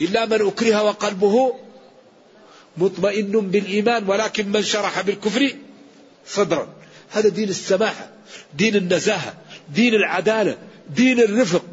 إلا 0.00 0.26
من 0.26 0.46
أكره 0.46 0.82
وقلبه 0.82 1.54
مطمئن 2.76 3.50
بالإيمان 3.50 4.08
ولكن 4.08 4.48
من 4.48 4.62
شرح 4.62 5.00
بالكفر 5.00 5.54
صدرا. 6.26 6.68
هذا 7.10 7.28
دين 7.28 7.48
السماحة 7.48 8.10
دين 8.54 8.76
النزاهة 8.76 9.34
دين 9.68 9.94
العدالة 9.94 10.58
دين 10.90 11.20
الرفق. 11.20 11.64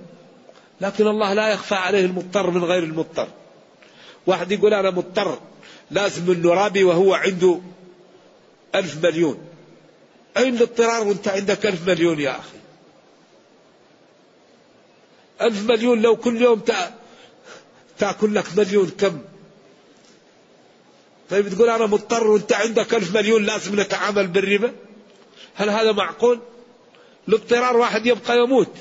لكن 0.82 1.08
الله 1.08 1.34
لا 1.34 1.48
يخفى 1.48 1.76
عليه 1.76 2.06
المضطر 2.06 2.50
من 2.50 2.64
غير 2.64 2.84
المضطر. 2.84 3.28
واحد 4.28 4.52
يقول 4.52 4.74
أنا 4.74 4.90
مضطر 4.90 5.40
لازم 5.92 6.32
النرابي 6.32 6.84
وهو 6.84 7.14
عنده 7.14 7.62
ألف 8.76 9.04
مليون. 9.04 9.51
أين 10.38 10.56
الاضطرار 10.56 11.08
وانت 11.08 11.28
عندك 11.28 11.66
ألف 11.66 11.88
مليون 11.88 12.20
يا 12.20 12.40
أخي. 12.40 12.58
ألف 15.42 15.70
مليون 15.70 16.02
لو 16.02 16.16
كل 16.16 16.42
يوم 16.42 16.62
تأكل 17.98 18.36
لك 18.36 18.58
مليون 18.58 18.90
كم. 18.90 19.22
طيب 21.30 21.50
تقول 21.50 21.70
أنا 21.70 21.86
مضطر 21.86 22.28
وانت 22.28 22.54
عندك 22.54 22.94
ألف 22.94 23.16
مليون 23.16 23.46
لازم 23.46 23.80
نتعامل 23.80 24.28
بالربا؟ 24.28 24.74
هل 25.56 25.70
هذا 25.70 25.92
معقول؟ 25.92 26.40
الاضطرار 27.28 27.78
واحد 27.78 28.06
يبقى 28.06 28.38
يموت. 28.38 28.76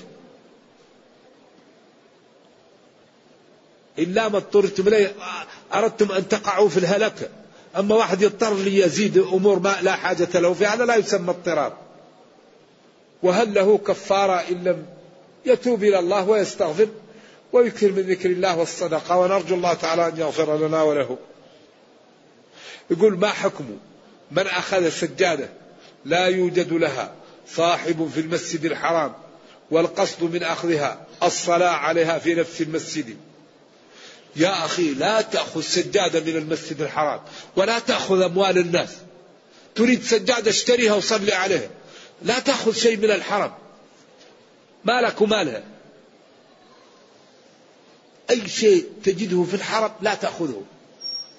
إلا 3.98 4.28
ما 4.28 4.36
اضطرتم 4.36 4.88
إليه. 4.88 5.14
أردتم 5.74 6.12
أن 6.12 6.28
تقعوا 6.28 6.68
في 6.68 6.76
الهلكة. 6.76 7.28
أما 7.76 7.94
واحد 7.94 8.22
يضطر 8.22 8.54
ليزيد 8.54 9.18
أمور 9.18 9.58
ما 9.58 9.76
لا 9.82 9.92
حاجة 9.92 10.40
له 10.40 10.54
في 10.54 10.66
هذا 10.66 10.84
لا 10.84 10.96
يسمى 10.96 11.30
اضطرار 11.30 11.76
وهل 13.22 13.54
له 13.54 13.78
كفارة 13.78 14.34
إن 14.50 14.64
لم 14.64 14.86
يتوب 15.46 15.84
إلى 15.84 15.98
الله 15.98 16.28
ويستغفر 16.28 16.88
ويكثر 17.52 17.92
من 17.92 18.02
ذكر 18.02 18.30
الله 18.30 18.58
والصدقة؟ 18.58 19.16
ونرجو 19.16 19.54
الله 19.54 19.74
تعالى 19.74 20.08
أن 20.08 20.16
يغفر 20.16 20.66
لنا 20.66 20.82
وله. 20.82 21.18
يقول 22.90 23.18
ما 23.18 23.28
حكم 23.28 23.64
من 24.30 24.46
أخذ 24.46 24.88
سجادة 24.88 25.48
لا 26.04 26.26
يوجد 26.26 26.72
لها 26.72 27.12
صاحب 27.48 28.10
في 28.14 28.20
المسجد 28.20 28.64
الحرام 28.64 29.12
والقصد 29.70 30.22
من 30.22 30.42
أخذها 30.42 31.06
الصلاة 31.22 31.70
عليها 31.70 32.18
في 32.18 32.34
نفس 32.34 32.60
المسجد؟ 32.60 33.16
يا 34.36 34.64
أخي 34.64 34.94
لا 34.94 35.20
تأخذ 35.20 35.60
سجادة 35.60 36.20
من 36.20 36.36
المسجد 36.36 36.80
الحرام 36.80 37.20
ولا 37.56 37.78
تأخذ 37.78 38.22
أموال 38.22 38.58
الناس. 38.58 38.90
تريد 39.74 40.02
سجادة 40.02 40.50
اشتريها 40.50 40.94
وصلي 40.94 41.32
عليها. 41.32 41.70
لا 42.22 42.38
تأخذ 42.38 42.74
شيء 42.74 42.96
من 42.96 43.10
الحرم. 43.10 43.52
مالك 44.84 45.20
ومالها 45.20 45.62
أي 48.30 48.48
شيء 48.48 48.86
تجده 49.04 49.44
في 49.44 49.54
الحرم 49.54 49.92
لا 50.00 50.14
تأخذه. 50.14 50.62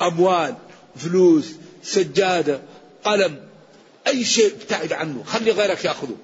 أموال 0.01 0.55
فلوس 0.95 1.45
سجادة 1.83 2.61
قلم 3.03 3.47
أي 4.07 4.25
شيء 4.25 4.55
ابتعد 4.55 4.93
عنه. 4.93 5.23
خلي 5.23 5.51
غيرك 5.51 5.85
يأخذه. 5.85 6.17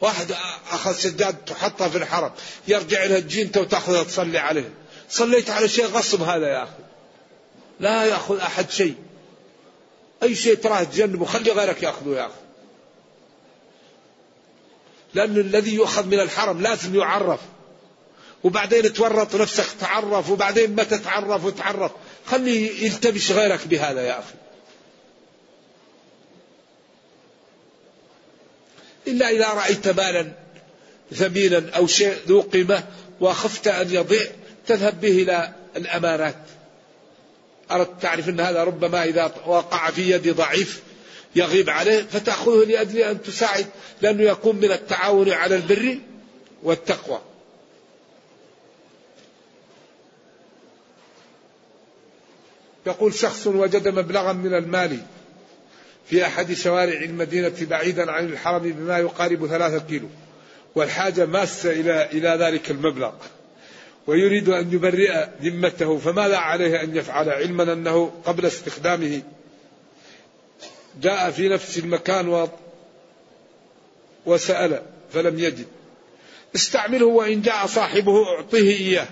واحد 0.00 0.34
أخذ 0.70 0.92
سجاد 0.92 1.36
تحطها 1.36 1.88
في 1.88 1.98
الحرم 1.98 2.30
يرجع 2.68 3.04
لها 3.04 3.20
تجي 3.20 3.50
وتأخذها 3.56 4.02
تصلي 4.02 4.38
عليه. 4.38 4.72
صليت 5.10 5.50
على 5.50 5.68
شيء 5.68 5.86
غصب 5.86 6.22
هذا 6.22 6.48
يا 6.48 6.62
أخي. 6.62 6.82
لا 7.80 8.04
يأخذ 8.04 8.38
أحد 8.38 8.70
شيء. 8.70 8.94
أي 10.22 10.34
شيء 10.34 10.54
تراه 10.54 10.82
تجنبه 10.82 11.24
خلي 11.24 11.52
غيرك 11.52 11.82
يأخذه 11.82 12.16
يا 12.16 12.26
أخي. 12.26 12.40
لأن 15.14 15.38
الذي 15.38 15.74
يؤخذ 15.74 16.06
من 16.06 16.20
الحرم 16.20 16.60
لازم 16.60 16.94
يعرف. 16.94 17.40
وبعدين 18.44 18.92
تورط 18.92 19.34
نفسك 19.34 19.66
تعرف. 19.80 20.30
وبعدين 20.30 20.74
ما 20.74 20.82
تتعرف 20.82 21.44
وتعرف. 21.44 21.90
خلي 22.26 22.84
يلتبش 22.84 23.32
غيرك 23.32 23.66
بهذا 23.66 24.02
يا 24.02 24.18
أخي. 24.18 24.34
إلا 29.10 29.30
إذا 29.30 29.48
رأيت 29.48 29.88
مالا 29.88 30.32
ثمينا 31.14 31.70
أو 31.76 31.86
شيء 31.86 32.16
ذو 32.28 32.40
قيمة 32.40 32.84
وخفت 33.20 33.68
أن 33.68 33.94
يضيع 33.94 34.26
تذهب 34.66 35.00
به 35.00 35.22
إلى 35.22 35.54
الأمانات 35.76 36.36
أردت 37.70 38.02
تعرف 38.02 38.28
أن 38.28 38.40
هذا 38.40 38.64
ربما 38.64 39.04
إذا 39.04 39.34
وقع 39.46 39.90
في 39.90 40.10
يد 40.10 40.28
ضعيف 40.28 40.82
يغيب 41.36 41.70
عليه 41.70 42.02
فتأخذه 42.02 42.64
لأجل 42.64 42.98
أن 42.98 43.22
تساعد 43.22 43.66
لأنه 44.02 44.22
يكون 44.22 44.56
من 44.56 44.72
التعاون 44.72 45.30
على 45.30 45.56
البر 45.56 45.98
والتقوى. 46.62 47.20
يقول 52.86 53.14
شخص 53.14 53.46
وجد 53.46 53.88
مبلغا 53.88 54.32
من 54.32 54.54
المال 54.54 54.98
في 56.10 56.26
أحد 56.26 56.52
شوارع 56.52 57.00
المدينة 57.00 57.52
بعيدا 57.60 58.12
عن 58.12 58.26
الحرم 58.26 58.62
بما 58.62 58.98
يقارب 58.98 59.46
ثلاثة 59.46 59.78
كيلو 59.78 60.08
والحاجة 60.74 61.26
ماسة 61.26 61.70
إلى 61.70 62.10
إلى 62.12 62.28
ذلك 62.28 62.70
المبلغ. 62.70 63.12
ويريد 64.06 64.48
أن 64.48 64.72
يبرئ 64.72 65.26
ذمته 65.42 65.98
فماذا 65.98 66.36
عليه 66.36 66.82
أن 66.82 66.96
يفعل؟ 66.96 67.28
علما 67.28 67.72
أنه 67.72 68.12
قبل 68.24 68.46
استخدامه 68.46 69.22
جاء 71.02 71.30
في 71.30 71.48
نفس 71.48 71.78
المكان 71.78 72.28
و 72.28 72.48
وسأل 74.26 74.82
فلم 75.12 75.38
يجد. 75.38 75.66
استعمله 76.54 77.06
وإن 77.06 77.42
جاء 77.42 77.66
صاحبه 77.66 78.26
أعطيه 78.36 78.78
إياه. 78.78 79.08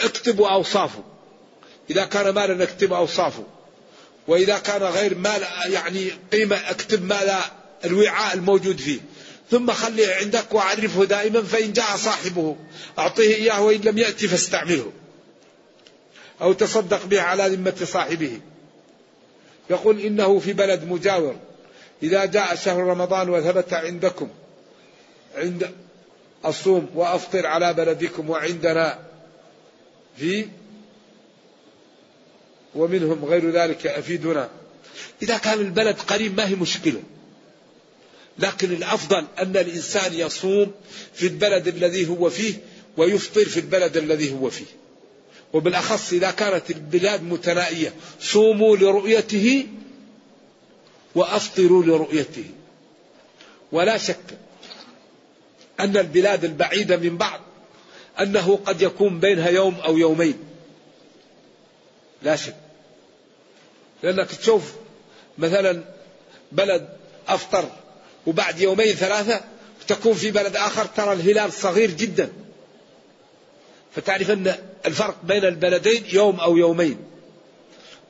اكتب 0.00 0.42
أوصافه. 0.42 1.04
إذا 1.90 2.04
كان 2.04 2.34
مالا 2.34 2.62
اكتب 2.62 2.92
أوصافه. 2.92 3.44
وإذا 4.28 4.58
كان 4.58 4.82
غير 4.82 5.18
مال 5.18 5.42
يعني 5.72 6.10
قيمة 6.32 6.56
اكتب 6.70 7.04
مال 7.04 7.36
الوعاء 7.84 8.34
الموجود 8.34 8.78
فيه. 8.78 9.00
ثم 9.50 9.70
خليه 9.70 10.14
عندك 10.14 10.54
وعرفه 10.54 11.04
دائما 11.04 11.42
فإن 11.42 11.72
جاء 11.72 11.96
صاحبه 11.96 12.56
أعطيه 12.98 13.34
إياه 13.34 13.62
وإن 13.62 13.80
لم 13.80 13.98
يأتي 13.98 14.28
فاستعمله. 14.28 14.92
أو 16.40 16.52
تصدق 16.52 17.06
به 17.06 17.20
على 17.20 17.48
ذمة 17.48 17.76
صاحبه. 17.84 18.40
يقول 19.70 20.00
إنه 20.00 20.38
في 20.38 20.52
بلد 20.52 20.84
مجاور. 20.84 21.36
إذا 22.02 22.24
جاء 22.24 22.54
شهر 22.54 22.80
رمضان 22.80 23.30
وثبت 23.30 23.72
عندكم 23.72 24.28
عند 25.36 25.70
أصوم 26.44 26.88
وأفطر 26.94 27.46
على 27.46 27.74
بلدكم 27.74 28.30
وعندنا 28.30 28.98
في 30.16 30.46
ومنهم 32.78 33.24
غير 33.24 33.50
ذلك 33.50 33.86
أفيدنا. 33.86 34.48
إذا 35.22 35.38
كان 35.38 35.60
البلد 35.60 35.96
قريب 36.00 36.36
ما 36.36 36.48
هي 36.48 36.54
مشكلة. 36.54 37.02
لكن 38.38 38.72
الأفضل 38.72 39.26
أن 39.38 39.56
الإنسان 39.56 40.14
يصوم 40.14 40.72
في 41.14 41.26
البلد 41.26 41.68
الذي 41.68 42.08
هو 42.08 42.30
فيه 42.30 42.54
ويفطر 42.96 43.44
في 43.44 43.60
البلد 43.60 43.96
الذي 43.96 44.32
هو 44.32 44.50
فيه. 44.50 44.64
وبالأخص 45.52 46.12
إذا 46.12 46.30
كانت 46.30 46.70
البلاد 46.70 47.22
متنائية 47.22 47.94
صوموا 48.20 48.76
لرؤيته 48.76 49.66
وأفطروا 51.14 51.82
لرؤيته. 51.84 52.44
ولا 53.72 53.98
شك 53.98 54.38
أن 55.80 55.96
البلاد 55.96 56.44
البعيدة 56.44 56.96
من 56.96 57.16
بعض 57.16 57.40
أنه 58.20 58.58
قد 58.66 58.82
يكون 58.82 59.20
بينها 59.20 59.48
يوم 59.48 59.74
أو 59.74 59.98
يومين. 59.98 60.38
لا 62.22 62.36
شك. 62.36 62.67
لأنك 64.02 64.30
تشوف 64.30 64.72
مثلا 65.38 65.84
بلد 66.52 66.88
أفطر 67.28 67.68
وبعد 68.26 68.60
يومين 68.60 68.94
ثلاثة 68.94 69.40
تكون 69.88 70.14
في 70.14 70.30
بلد 70.30 70.56
آخر 70.56 70.84
ترى 70.84 71.12
الهلال 71.12 71.52
صغير 71.52 71.90
جدا. 71.90 72.32
فتعرف 73.96 74.30
أن 74.30 74.54
الفرق 74.86 75.16
بين 75.24 75.44
البلدين 75.44 76.04
يوم 76.12 76.40
أو 76.40 76.56
يومين. 76.56 76.98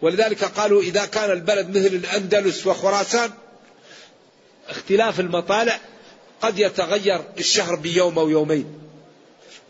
ولذلك 0.03 0.45
قالوا 0.45 0.83
إذا 0.83 1.05
كان 1.07 1.31
البلد 1.31 1.69
مثل 1.71 1.87
الأندلس 1.87 2.67
وخراسان 2.67 3.31
اختلاف 4.69 5.21
المطالع 5.21 5.81
قد 6.41 6.59
يتغير 6.59 7.21
الشهر 7.39 7.75
بيوم 7.75 8.19
أو 8.19 8.29
يومين. 8.29 8.88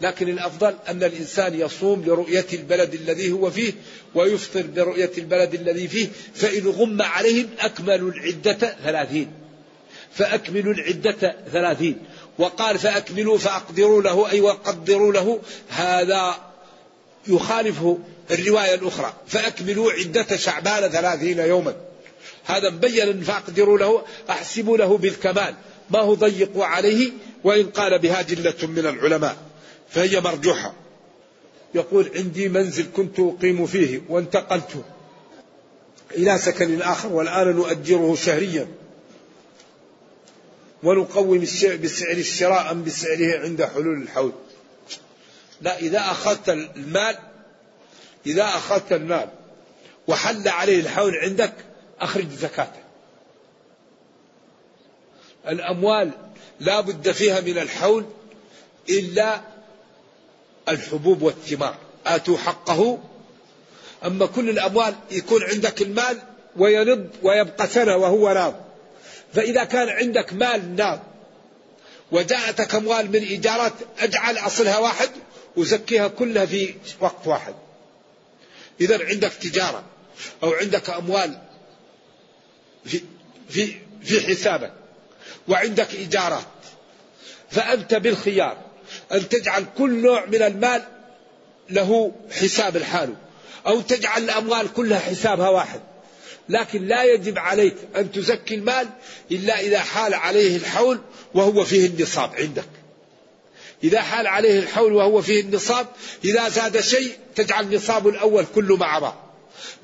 لكن 0.01 0.29
الأفضل 0.29 0.75
أن 0.89 1.05
الإنسان 1.05 1.61
يصوم 1.61 2.05
لرؤية 2.05 2.47
البلد 2.53 2.95
الذي 2.95 3.33
هو 3.33 3.51
فيه 3.51 3.73
ويفطر 4.15 4.65
لرؤية 4.75 5.11
البلد 5.19 5.55
الذي 5.55 5.89
فيه 5.89 6.09
فإن 6.35 6.69
غم 6.69 7.03
عليهم 7.03 7.49
أكملوا 7.59 8.11
العدة 8.11 8.77
ثلاثين. 8.85 9.33
فأكملوا 10.13 10.75
العدة 10.75 11.37
ثلاثين. 11.53 11.99
وقال 12.39 12.79
فأكملوا 12.79 13.39
فأقدروا 13.39 14.03
له 14.03 14.31
أي 14.31 14.41
وقدروا 14.41 15.13
له. 15.13 15.41
هذا 15.69 16.35
يخالفه 17.29 17.99
الرواية 18.31 18.75
الأخرى. 18.75 19.13
فأكملوا 19.27 19.93
عدة 19.93 20.37
شعبان 20.37 20.91
ثلاثين 20.91 21.39
يوما. 21.39 21.75
هذا 22.45 22.71
مبين 22.71 23.21
فأقدروا 23.21 23.79
له 23.79 24.03
أحسبوا 24.31 24.79
له 24.79 24.99
بالكمال. 24.99 25.55
ما 25.91 25.99
هو 25.99 26.15
ضيقوا 26.15 26.65
عليه 26.65 27.11
وإن 27.45 27.67
قال 27.67 27.99
بها 27.99 28.23
جلة 28.23 28.67
من 28.67 28.87
العلماء. 28.87 29.48
فهي 29.91 30.21
مرجوحة. 30.21 30.75
يقول 31.75 32.11
عندي 32.15 32.49
منزل 32.49 32.87
كنت 32.97 33.21
أقيم 33.21 33.67
فيه 33.67 34.01
وانتقلت 34.09 34.85
إلى 36.11 36.39
سكن 36.39 36.83
آخر 36.83 37.13
والآن 37.13 37.57
نؤجره 37.57 38.15
شهريا. 38.15 38.69
ونقوم 40.83 41.41
بسعر 41.41 42.17
الشراء 42.17 42.71
أم 42.71 42.85
بسعره 42.85 43.41
عند 43.41 43.65
حلول 43.65 44.03
الحول 44.03 44.33
لا 45.61 45.79
إذا 45.79 45.99
أخذت 45.99 46.49
المال 46.49 47.19
إذا 48.27 48.45
أخذت 48.45 48.93
المال 48.93 49.29
وحل 50.09 50.49
عليه 50.49 50.81
الحول 50.81 51.17
عندك 51.17 51.53
أخرج 52.01 52.29
زكاته. 52.29 52.81
الأموال 55.49 56.11
لا 56.61 56.81
بد 56.81 57.11
فيها 57.11 57.41
من 57.41 57.59
الحول 57.59 58.05
إلا 58.91 59.41
الحبوب 60.69 61.23
والثمار. 61.23 61.75
آتوا 62.07 62.39
حقه. 62.39 62.99
أما 64.05 64.27
كل 64.27 64.51
الأموال 64.51 64.95
يكون 65.11 65.43
عندك 65.43 65.83
المال 65.83 66.19
وينض 66.57 67.09
ويبقى 67.23 67.67
سنة 67.67 67.97
وهو 67.97 68.33
ناض 68.33 68.55
فإذا 69.35 69.65
كان 69.65 69.89
عندك 69.89 70.33
مال 70.33 70.77
ناض 70.77 71.01
وجاءتك 72.13 72.75
أموال 72.75 73.07
من 73.07 73.23
إيجارات 73.23 73.73
اجعل 73.99 74.39
أصلها 74.39 74.79
واحد 74.79 75.11
وزكيها 75.57 76.09
كلها 76.09 76.47
في 76.47 76.75
وقت 77.01 77.27
واحد. 77.27 77.55
إذا 78.81 79.07
عندك 79.07 79.33
تجارة 79.33 79.85
أو 80.43 80.53
عندك 80.53 80.91
أموال 80.91 81.39
في 82.85 83.03
في 83.49 83.75
في 84.03 84.21
حسابك 84.21 84.73
وعندك 85.49 85.95
إيجارات 85.95 86.43
فأنت 87.51 87.95
بالخيار. 87.95 88.68
أن 89.13 89.29
تجعل 89.29 89.65
كل 89.79 90.03
نوع 90.03 90.27
من 90.27 90.43
المال 90.43 90.83
له 91.71 92.13
حساب 92.31 92.77
الحال 92.77 93.15
أو 93.67 93.81
تجعل 93.81 94.25
الأموال 94.25 94.73
كلها 94.73 94.99
حسابها 94.99 95.49
واحد. 95.49 95.81
لكن 96.49 96.87
لا 96.87 97.05
يجب 97.05 97.39
عليك 97.39 97.75
أن 97.97 98.13
تزكي 98.13 98.55
المال 98.55 98.89
إلا 99.31 99.61
إذا 99.61 99.79
حال 99.79 100.15
عليه 100.15 100.57
الحول 100.57 101.01
وهو 101.35 101.65
فيه 101.65 101.87
النصاب 101.87 102.31
عندك. 102.39 102.69
إذا 103.85 104.03
حال 104.03 104.27
عليه 104.27 104.59
الحول 104.59 104.93
وهو 104.93 105.23
فيه 105.23 105.41
النصاب 105.41 105.87
إذا 106.25 106.49
زاد 106.49 106.81
شيء 106.81 107.13
تجعل 107.35 107.65
النصاب 107.65 108.09
الأول 108.09 108.45
كله 108.55 108.77
مع 108.77 108.99
بعض. 108.99 109.29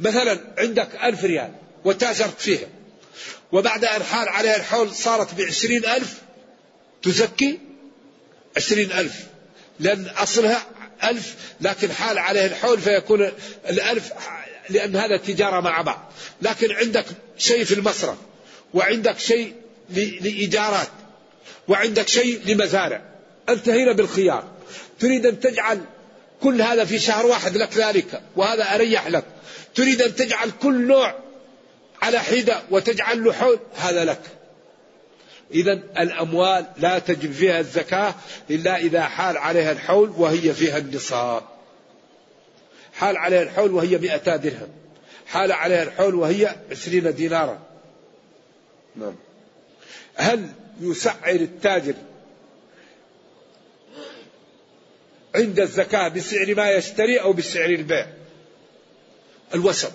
مثلا 0.01 0.41
عندك 0.59 0.89
ألف 1.03 1.25
ريال 1.25 1.53
وتاجرت 1.85 2.41
فيها 2.41 2.69
وبعد 3.53 3.85
أن 3.85 4.03
حال 4.03 4.29
عليها 4.29 4.57
الحول 4.57 4.95
صارت 4.95 5.35
بعشرين 5.35 5.85
ألف 5.85 6.15
تزكي؟ 7.03 7.59
عشرين 8.57 8.93
ألف. 8.93 9.15
لأن 9.81 10.07
أصلها 10.17 10.67
ألف 11.05 11.35
لكن 11.61 11.93
حال 11.93 12.19
عليه 12.19 12.47
الحول 12.47 12.81
فيكون 12.81 13.31
الألف 13.69 14.13
لأن 14.71 14.97
هذا 14.97 15.17
تجارة 15.17 15.61
مع 15.61 15.83
بعض. 15.83 16.13
لكن 16.43 16.73
عندك 16.73 17.05
شيء 17.39 17.65
في 17.65 17.75
المصرف 17.75 18.17
وعندك 18.75 19.19
شيء 19.19 19.55
لإيجارات 19.91 20.89
وعندك 21.69 22.09
شيء 22.09 22.41
لمزارع. 22.47 23.03
أنت 23.49 23.69
هنا 23.69 23.93
بالخيار. 23.93 24.53
تريد 25.01 25.27
أن 25.27 25.41
تجعل 25.41 25.81
كل 26.43 26.63
هذا 26.63 26.85
في 26.85 26.99
شهر 26.99 27.27
واحد 27.27 27.57
لك 27.57 27.77
ذلك 27.77 28.23
وهذا 28.37 28.75
أريح 28.75 29.09
لك. 29.09 29.25
تريد 29.75 30.03
أن 30.03 30.15
تجعل 30.15 30.51
كل 30.63 30.87
نوع 30.87 31.15
على 32.03 32.19
حدة 32.19 32.63
وتجعل 32.71 33.25
له 33.25 33.33
حول 33.33 33.59
هذا 33.77 34.05
لك. 34.05 34.21
إذا 35.51 35.73
الأموال 35.73 36.67
لا 36.77 36.99
تجب 36.99 37.33
فيها 37.33 37.61
الزكاة 37.61 38.15
إلا 38.51 38.77
إذا 38.77 39.03
حال 39.03 39.37
عليها 39.37 39.73
الحول 39.73 40.11
وهي 40.17 40.55
فيها 40.55 40.79
النصاب. 40.79 41.43
حال 42.95 43.17
عليها 43.17 43.43
الحول 43.43 43.71
وهي 43.71 43.99
مئتا 43.99 44.37
درهم. 44.37 44.69
حال 45.27 45.53
عليها 45.53 45.83
الحول 45.83 46.15
وهي 46.15 46.57
عشرين 46.71 47.15
دينارا. 47.15 47.59
نعم. 48.97 49.15
هل 50.15 50.49
يسعر 50.81 51.35
التاجر 51.35 51.95
عند 55.35 55.61
الزكاة 55.61 56.09
بسعر 56.09 56.55
ما 56.55 56.71
يشتري 56.71 57.21
أو 57.21 57.33
بسعر 57.33 57.71
البيع؟ 57.71 58.07
الوسط. 59.55 59.93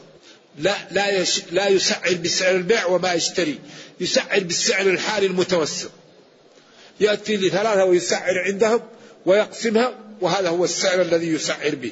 لا 0.57 0.75
لا 0.91 1.09
يش 1.09 1.41
لا 1.51 1.67
يسعر 1.67 2.13
بسعر 2.13 2.55
البيع 2.55 2.85
وما 2.85 3.13
يشتري. 3.13 3.59
يسعر 3.99 4.39
بالسعر 4.39 4.85
الحالي 4.85 5.25
المتوسط. 5.25 5.91
يأتي 6.99 7.37
لثلاثة 7.37 7.85
ويسعر 7.85 8.39
عندهم 8.45 8.81
ويقسمها 9.25 9.93
وهذا 10.21 10.49
هو 10.49 10.63
السعر 10.63 11.01
الذي 11.01 11.27
يسعر 11.27 11.75
به. 11.75 11.91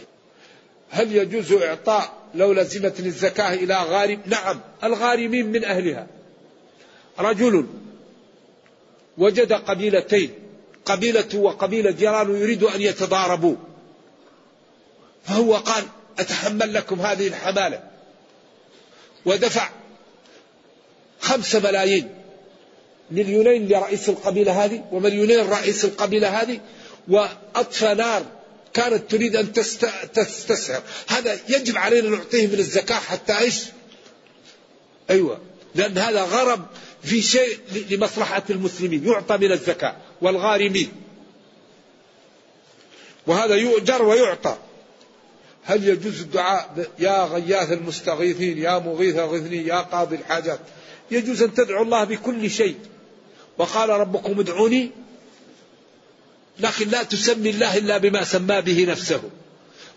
هل 0.89 1.15
يجوز 1.15 1.51
إعطاء 1.51 2.17
لو 2.35 2.53
لزمتني 2.53 3.07
الزكاة 3.07 3.53
إلى 3.53 3.75
غارم؟ 3.75 4.21
نعم 4.25 4.61
الغارمين 4.83 5.51
من 5.51 5.65
أهلها. 5.65 6.07
رجل 7.19 7.65
وجد 9.17 9.53
قبيلتين 9.53 10.33
قبيلة 10.85 11.37
وقبيلة 11.37 11.91
جيرانه 11.91 12.37
يريد 12.37 12.63
أن 12.63 12.81
يتضاربوا. 12.81 13.55
فهو 15.23 15.55
قال 15.55 15.83
أتحمل 16.19 16.73
لكم 16.73 17.01
هذه 17.01 17.27
الحمالة. 17.27 17.83
ودفع 19.25 19.69
خمسة 21.19 21.59
ملايين 21.59 22.09
مليونين 23.11 23.67
لرئيس 23.67 24.09
القبيلة 24.09 24.65
هذه 24.65 24.83
ومليونين 24.91 25.39
لرئيس 25.39 25.85
القبيلة 25.85 26.41
هذه 26.41 26.59
وأطفى 27.07 27.93
نار 27.93 28.25
كانت 28.73 29.11
تريد 29.11 29.35
أن 29.35 29.53
تستسعر. 30.13 30.81
هذا 31.07 31.39
يجب 31.49 31.77
علينا 31.77 32.09
نعطيه 32.09 32.47
من 32.47 32.59
الزكاة 32.59 32.99
حتى 32.99 33.39
إيش؟ 33.39 33.63
أيوة. 35.09 35.41
لأن 35.75 35.97
هذا 35.97 36.23
غرب 36.23 36.65
في 37.03 37.21
شيء 37.21 37.57
لمصلحة 37.89 38.43
المسلمين. 38.49 39.07
يعطى 39.07 39.37
من 39.37 39.51
الزكاة 39.51 39.95
والغارمين. 40.21 40.91
وهذا 43.27 43.55
يؤجر 43.55 44.03
ويعطى. 44.03 44.57
هل 45.63 45.87
يجوز 45.87 46.21
الدعاء 46.21 46.87
يا 46.99 47.25
غياث 47.25 47.71
المستغيثين 47.71 48.57
يا 48.57 48.79
مغيث 48.79 49.15
اغثني 49.15 49.67
يا 49.67 49.81
قاضي 49.81 50.15
الحاجات؟ 50.15 50.59
يجوز 51.11 51.43
أن 51.43 51.53
تدعو 51.53 51.83
الله 51.83 52.03
بكل 52.03 52.49
شيء. 52.49 52.75
وقال 53.57 53.89
ربكم 53.89 54.39
ادعوني 54.39 54.91
لكن 56.59 56.89
لا 56.89 57.03
تسمي 57.03 57.49
الله 57.49 57.77
إلا 57.77 57.97
بما 57.97 58.23
سمى 58.23 58.61
به 58.61 58.85
نفسه. 58.85 59.21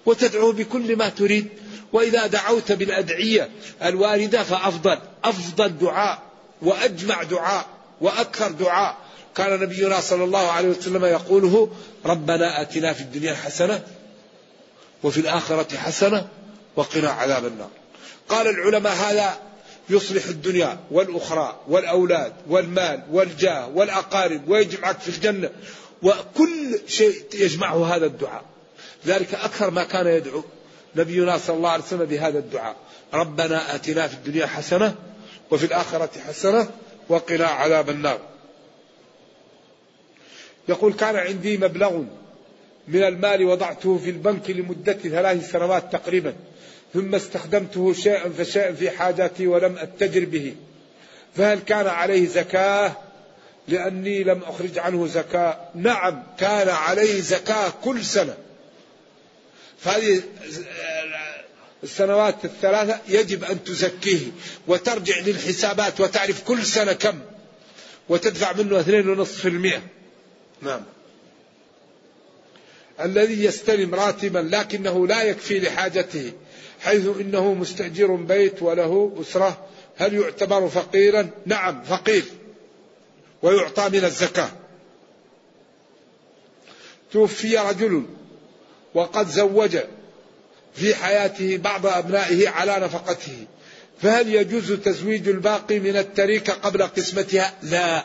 وتدعو 0.07 0.53
بكل 0.53 0.97
ما 0.97 1.09
تريد. 1.09 1.49
وإذا 1.93 2.27
دعوت 2.27 2.73
بالأدعية 2.73 3.51
الواردة 3.83 4.43
فأفضل. 4.43 4.99
أفضل 5.25 5.79
دعاء 5.79 6.23
وأجمع 6.63 7.23
دعاء 7.23 7.67
وأكثر 8.01 8.51
دعاء. 8.51 8.97
كان 9.37 9.61
نبينا 9.61 10.01
صلى 10.01 10.25
الله 10.25 10.47
عليه 10.51 10.69
وسلم 10.69 11.05
يقوله 11.05 11.73
ربنا 12.07 12.63
آتنا 12.63 12.93
في 12.93 13.01
الدنيا 13.01 13.35
حسنة 13.35 13.83
وفي 15.03 15.21
الآخرة 15.21 15.77
حسنة 15.77 16.29
وقنا 16.77 17.11
عذاب 17.11 17.47
النار. 17.47 17.71
قال 18.29 18.49
العلماء 18.49 18.93
هذا 18.93 19.39
يصلح 19.91 20.27
الدنيا 20.27 20.79
والأخرى 20.91 21.61
والأولاد 21.69 22.33
والمال 22.49 23.03
والجاه 23.11 23.69
والأقارب 23.69 24.49
ويجمعك 24.49 25.01
في 25.01 25.09
الجنة. 25.09 25.51
وكل 26.03 26.81
شيء 26.87 27.25
يجمعه 27.35 27.97
هذا 27.97 28.07
الدعاء. 28.07 28.45
ذلك 29.07 29.35
أكثر 29.35 29.71
ما 29.71 29.85
كان 29.85 30.07
يدعو 30.07 30.45
نبينا 30.97 31.39
صلى 31.39 31.57
الله 31.57 31.71
عليه 31.71 31.85
وسلم 31.85 32.05
بهذا 32.05 32.39
الدعاء. 32.39 32.77
ربنا 33.15 33.75
آتنا 33.75 34.09
في 34.09 34.15
الدنيا 34.15 34.47
حسنة 34.47 34.95
وفي 35.51 35.67
الآخرة 35.67 36.11
حسنة 36.27 36.71
وقنا 37.09 37.47
عذاب 37.47 37.91
النار. 37.91 38.21
يقول 40.69 40.93
كان 40.93 41.17
عندي 41.17 41.59
مبلغ 41.59 42.03
من 42.89 43.03
المال 43.03 43.45
وضعته 43.45 43.99
في 43.99 44.11
البنك 44.11 44.51
لمدة 44.51 44.93
ثلاث 44.93 45.51
سنوات 45.51 45.93
تقريبا. 45.93 46.35
ثم 46.95 47.15
استخدمته 47.15 47.93
شيئا 47.93 48.29
فشيئا 48.39 48.73
في 48.73 48.91
حاجاتي 48.91 49.47
ولم 49.47 49.79
أتجر 49.79 50.25
به. 50.25 50.55
فهل 51.37 51.59
كان 51.59 51.87
عليه 51.87 52.27
زكاة؟ 52.27 52.97
لأني 53.69 54.25
لم 54.25 54.43
أخرج 54.43 54.79
عنه 54.79 55.07
زكاة. 55.07 55.59
نعم 55.75 56.23
كان 56.39 56.69
عليه 56.69 57.21
زكاة 57.21 57.73
كل 57.85 58.05
سنة. 58.05 58.37
فهذه 59.79 60.23
السنوات 61.83 62.45
الثلاثة 62.45 62.99
يجب 63.09 63.45
أن 63.45 63.65
تزكيه 63.65 64.21
وترجع 64.67 65.19
للحسابات 65.19 66.01
وتعرف 66.01 66.43
كل 66.43 66.67
سنة 66.67 66.93
كم 66.93 67.19
وتدفع 68.09 68.53
منه 68.53 68.81
اثنين 68.81 69.09
ونصف 69.09 69.47
المئة. 69.47 69.83
نعم. 70.63 70.83
الذي 73.01 73.45
يستلم 73.45 73.95
راتبا 73.95 74.39
لكنه 74.39 75.07
لا 75.07 75.23
يكفي 75.23 75.61
لحاجته. 75.61 76.33
حيث 76.81 77.07
إنه 77.21 77.55
مستأجر 77.55 78.15
بيت 78.15 78.63
وله 78.63 79.17
أسرة 79.21 79.65
هل 79.97 80.15
يعتبر 80.15 80.69
فقيرا؟ 80.69 81.31
نعم 81.47 81.83
فقير 81.83 82.25
ويعطى 83.43 83.89
من 83.89 84.05
الزكاة. 84.05 84.51
توفي 87.13 87.59
رجل 87.59 88.05
وقد 88.95 89.29
زوج 89.29 89.79
في 90.75 90.95
حياته 90.95 91.57
بعض 91.57 91.87
أبنائه 91.87 92.49
على 92.49 92.77
نفقته 92.81 93.47
فهل 94.03 94.35
يجوز 94.35 94.73
تزويج 94.73 95.29
الباقي 95.29 95.79
من 95.79 95.97
التركه 95.97 96.53
قبل 96.53 96.83
قسمتها؟ 96.83 97.55
لا 97.63 98.05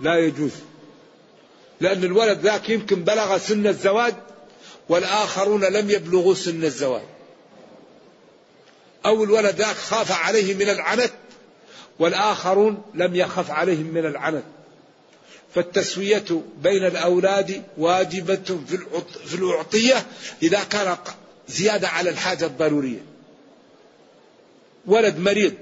لا 0.00 0.18
يجوز 0.18 0.52
لأن 1.80 2.04
الولد 2.04 2.38
ذاك 2.38 2.70
يمكن 2.70 3.04
بلغ 3.04 3.38
سن 3.38 3.66
الزواج 3.66 4.14
والآخرون 4.88 5.64
لم 5.64 5.90
يبلغوا 5.90 6.34
سن 6.34 6.64
الزواج 6.64 7.02
أو 9.06 9.24
الولد 9.24 9.54
ذاك 9.54 9.76
خاف 9.76 10.12
عليه 10.12 10.54
من 10.54 10.68
العنت 10.68 11.12
والآخرون 11.98 12.82
لم 12.94 13.16
يخف 13.16 13.50
عليهم 13.50 13.86
من 13.86 14.06
العنت. 14.06 14.44
فالتسوية 15.54 16.42
بين 16.62 16.86
الأولاد 16.86 17.62
واجبة 17.78 18.60
في 19.26 19.34
الأعطية 19.34 20.06
إذا 20.42 20.64
كان 20.64 20.96
زيادة 21.48 21.88
على 21.88 22.10
الحاجة 22.10 22.46
الضرورية. 22.46 23.04
ولد 24.86 25.18
مريض 25.18 25.54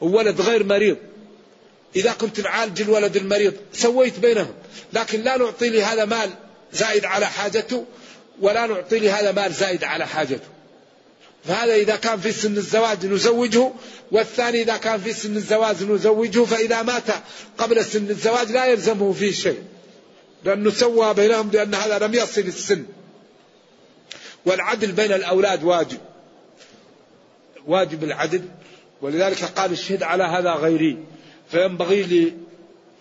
وولد 0.00 0.40
غير 0.40 0.64
مريض. 0.64 0.96
إذا 1.96 2.12
كنت 2.12 2.40
نعالج 2.40 2.80
الولد 2.80 3.16
المريض 3.16 3.54
سويت 3.72 4.18
بينهم 4.18 4.54
لكن 4.92 5.20
لا 5.20 5.36
نعطي 5.36 5.68
لهذا 5.68 6.04
مال 6.04 6.30
زائد 6.72 7.04
على 7.04 7.26
حاجته 7.26 7.84
ولا 8.40 8.66
نعطي 8.66 8.98
لهذا 8.98 9.32
مال 9.32 9.52
زائد 9.52 9.84
على 9.84 10.06
حاجته. 10.06 10.48
فهذا 11.48 11.74
إذا 11.74 11.96
كان 11.96 12.20
في 12.20 12.32
سن 12.32 12.56
الزواج 12.56 13.06
نزوجه 13.06 13.72
والثاني 14.12 14.62
إذا 14.62 14.76
كان 14.76 15.00
في 15.00 15.12
سن 15.12 15.36
الزواج 15.36 15.82
نزوجه 15.82 16.44
فإذا 16.44 16.82
مات 16.82 17.04
قبل 17.58 17.84
سن 17.84 18.10
الزواج 18.10 18.52
لا 18.52 18.66
يلزمه 18.66 19.12
فيه 19.12 19.32
شيء. 19.32 19.62
لأنه 20.44 20.70
سوى 20.70 21.14
بينهم 21.14 21.50
لأن 21.50 21.74
هذا 21.74 22.06
لم 22.06 22.14
يصل 22.14 22.40
السن. 22.40 22.84
والعدل 24.46 24.92
بين 24.92 25.12
الأولاد 25.12 25.64
واجب. 25.64 25.98
واجب 27.66 28.04
العدل. 28.04 28.42
ولذلك 29.02 29.44
قال 29.44 29.72
الشهد 29.72 30.02
على 30.02 30.24
هذا 30.24 30.52
غيري. 30.52 30.98
فينبغي 31.50 32.34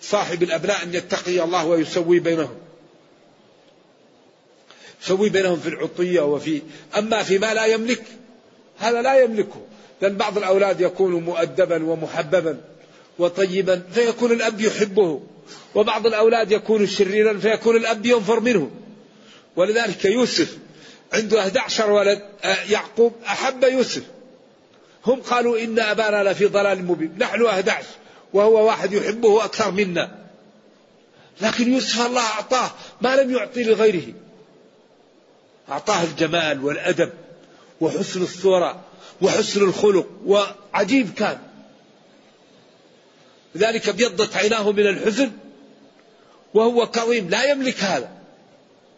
لصاحب 0.01 0.43
الأبناء 0.43 0.83
أن 0.83 0.95
يتقي 0.95 1.43
الله 1.43 1.65
ويسوي 1.65 2.19
بينهم. 2.19 2.57
يسوي 5.03 5.29
بينهم 5.29 5.59
في 5.59 5.69
العطية 5.69 6.21
وفي 6.21 6.61
أما 6.97 7.23
فيما 7.23 7.53
لا 7.53 7.65
يملك 7.65 8.03
هذا 8.77 9.01
لا 9.01 9.23
يملكه. 9.23 9.61
لأن 10.01 10.15
بعض 10.15 10.37
الأولاد 10.37 10.81
يكون 10.81 11.13
مؤدبا 11.13 11.85
ومحببا 11.85 12.57
وطيبا 13.19 13.83
فيكون 13.93 14.31
الأب 14.31 14.61
يحبه. 14.61 15.21
وبعض 15.75 16.07
الأولاد 16.07 16.51
يكون 16.51 16.87
شريرا 16.87 17.37
فيكون 17.37 17.75
الأب 17.75 18.05
ينفر 18.05 18.39
منه. 18.39 18.71
ولذلك 19.55 20.05
يوسف 20.05 20.57
عنده 21.13 21.41
11 21.41 21.91
ولد 21.91 22.21
يعقوب 22.69 23.13
أحب 23.25 23.63
يوسف. 23.63 24.03
هم 25.05 25.21
قالوا 25.21 25.59
إن 25.59 25.79
أبانا 25.79 26.29
لفي 26.29 26.45
ضلال 26.45 26.85
مبين. 26.85 27.15
نحن 27.19 27.45
11 27.45 27.85
وهو 28.33 28.67
واحد 28.67 28.93
يحبه 28.93 29.45
أكثر 29.45 29.71
منا. 29.71 30.17
لكن 31.41 31.73
يوسف 31.73 32.05
الله 32.05 32.21
أعطاه 32.21 32.71
ما 33.01 33.15
لم 33.15 33.35
يعطي 33.35 33.63
لغيره. 33.63 34.13
أعطاه 35.69 36.03
الجمال 36.03 36.65
والأدب. 36.65 37.09
وحسن 37.81 38.21
الصورة 38.21 38.85
وحسن 39.21 39.63
الخلق 39.63 40.07
وعجيب 40.25 41.13
كان. 41.13 41.39
لذلك 43.55 43.89
ابيضت 43.89 44.35
عيناه 44.35 44.71
من 44.71 44.87
الحزن 44.87 45.31
وهو 46.53 46.87
كظيم 46.87 47.29
لا 47.29 47.43
يملك 47.43 47.83
هذا. 47.83 48.11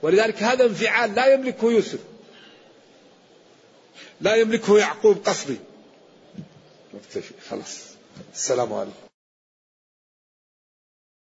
ولذلك 0.01 0.43
هذا 0.43 0.65
انفعال 0.65 1.15
لا 1.15 1.33
يملكه 1.33 1.71
يوسف. 1.71 1.99
لا 4.21 4.35
يملكه 4.35 4.79
يعقوب 4.79 5.17
قصدي. 5.25 5.57
خلاص. 7.49 7.77
السلام 8.33 8.73
عليكم. 8.73 9.08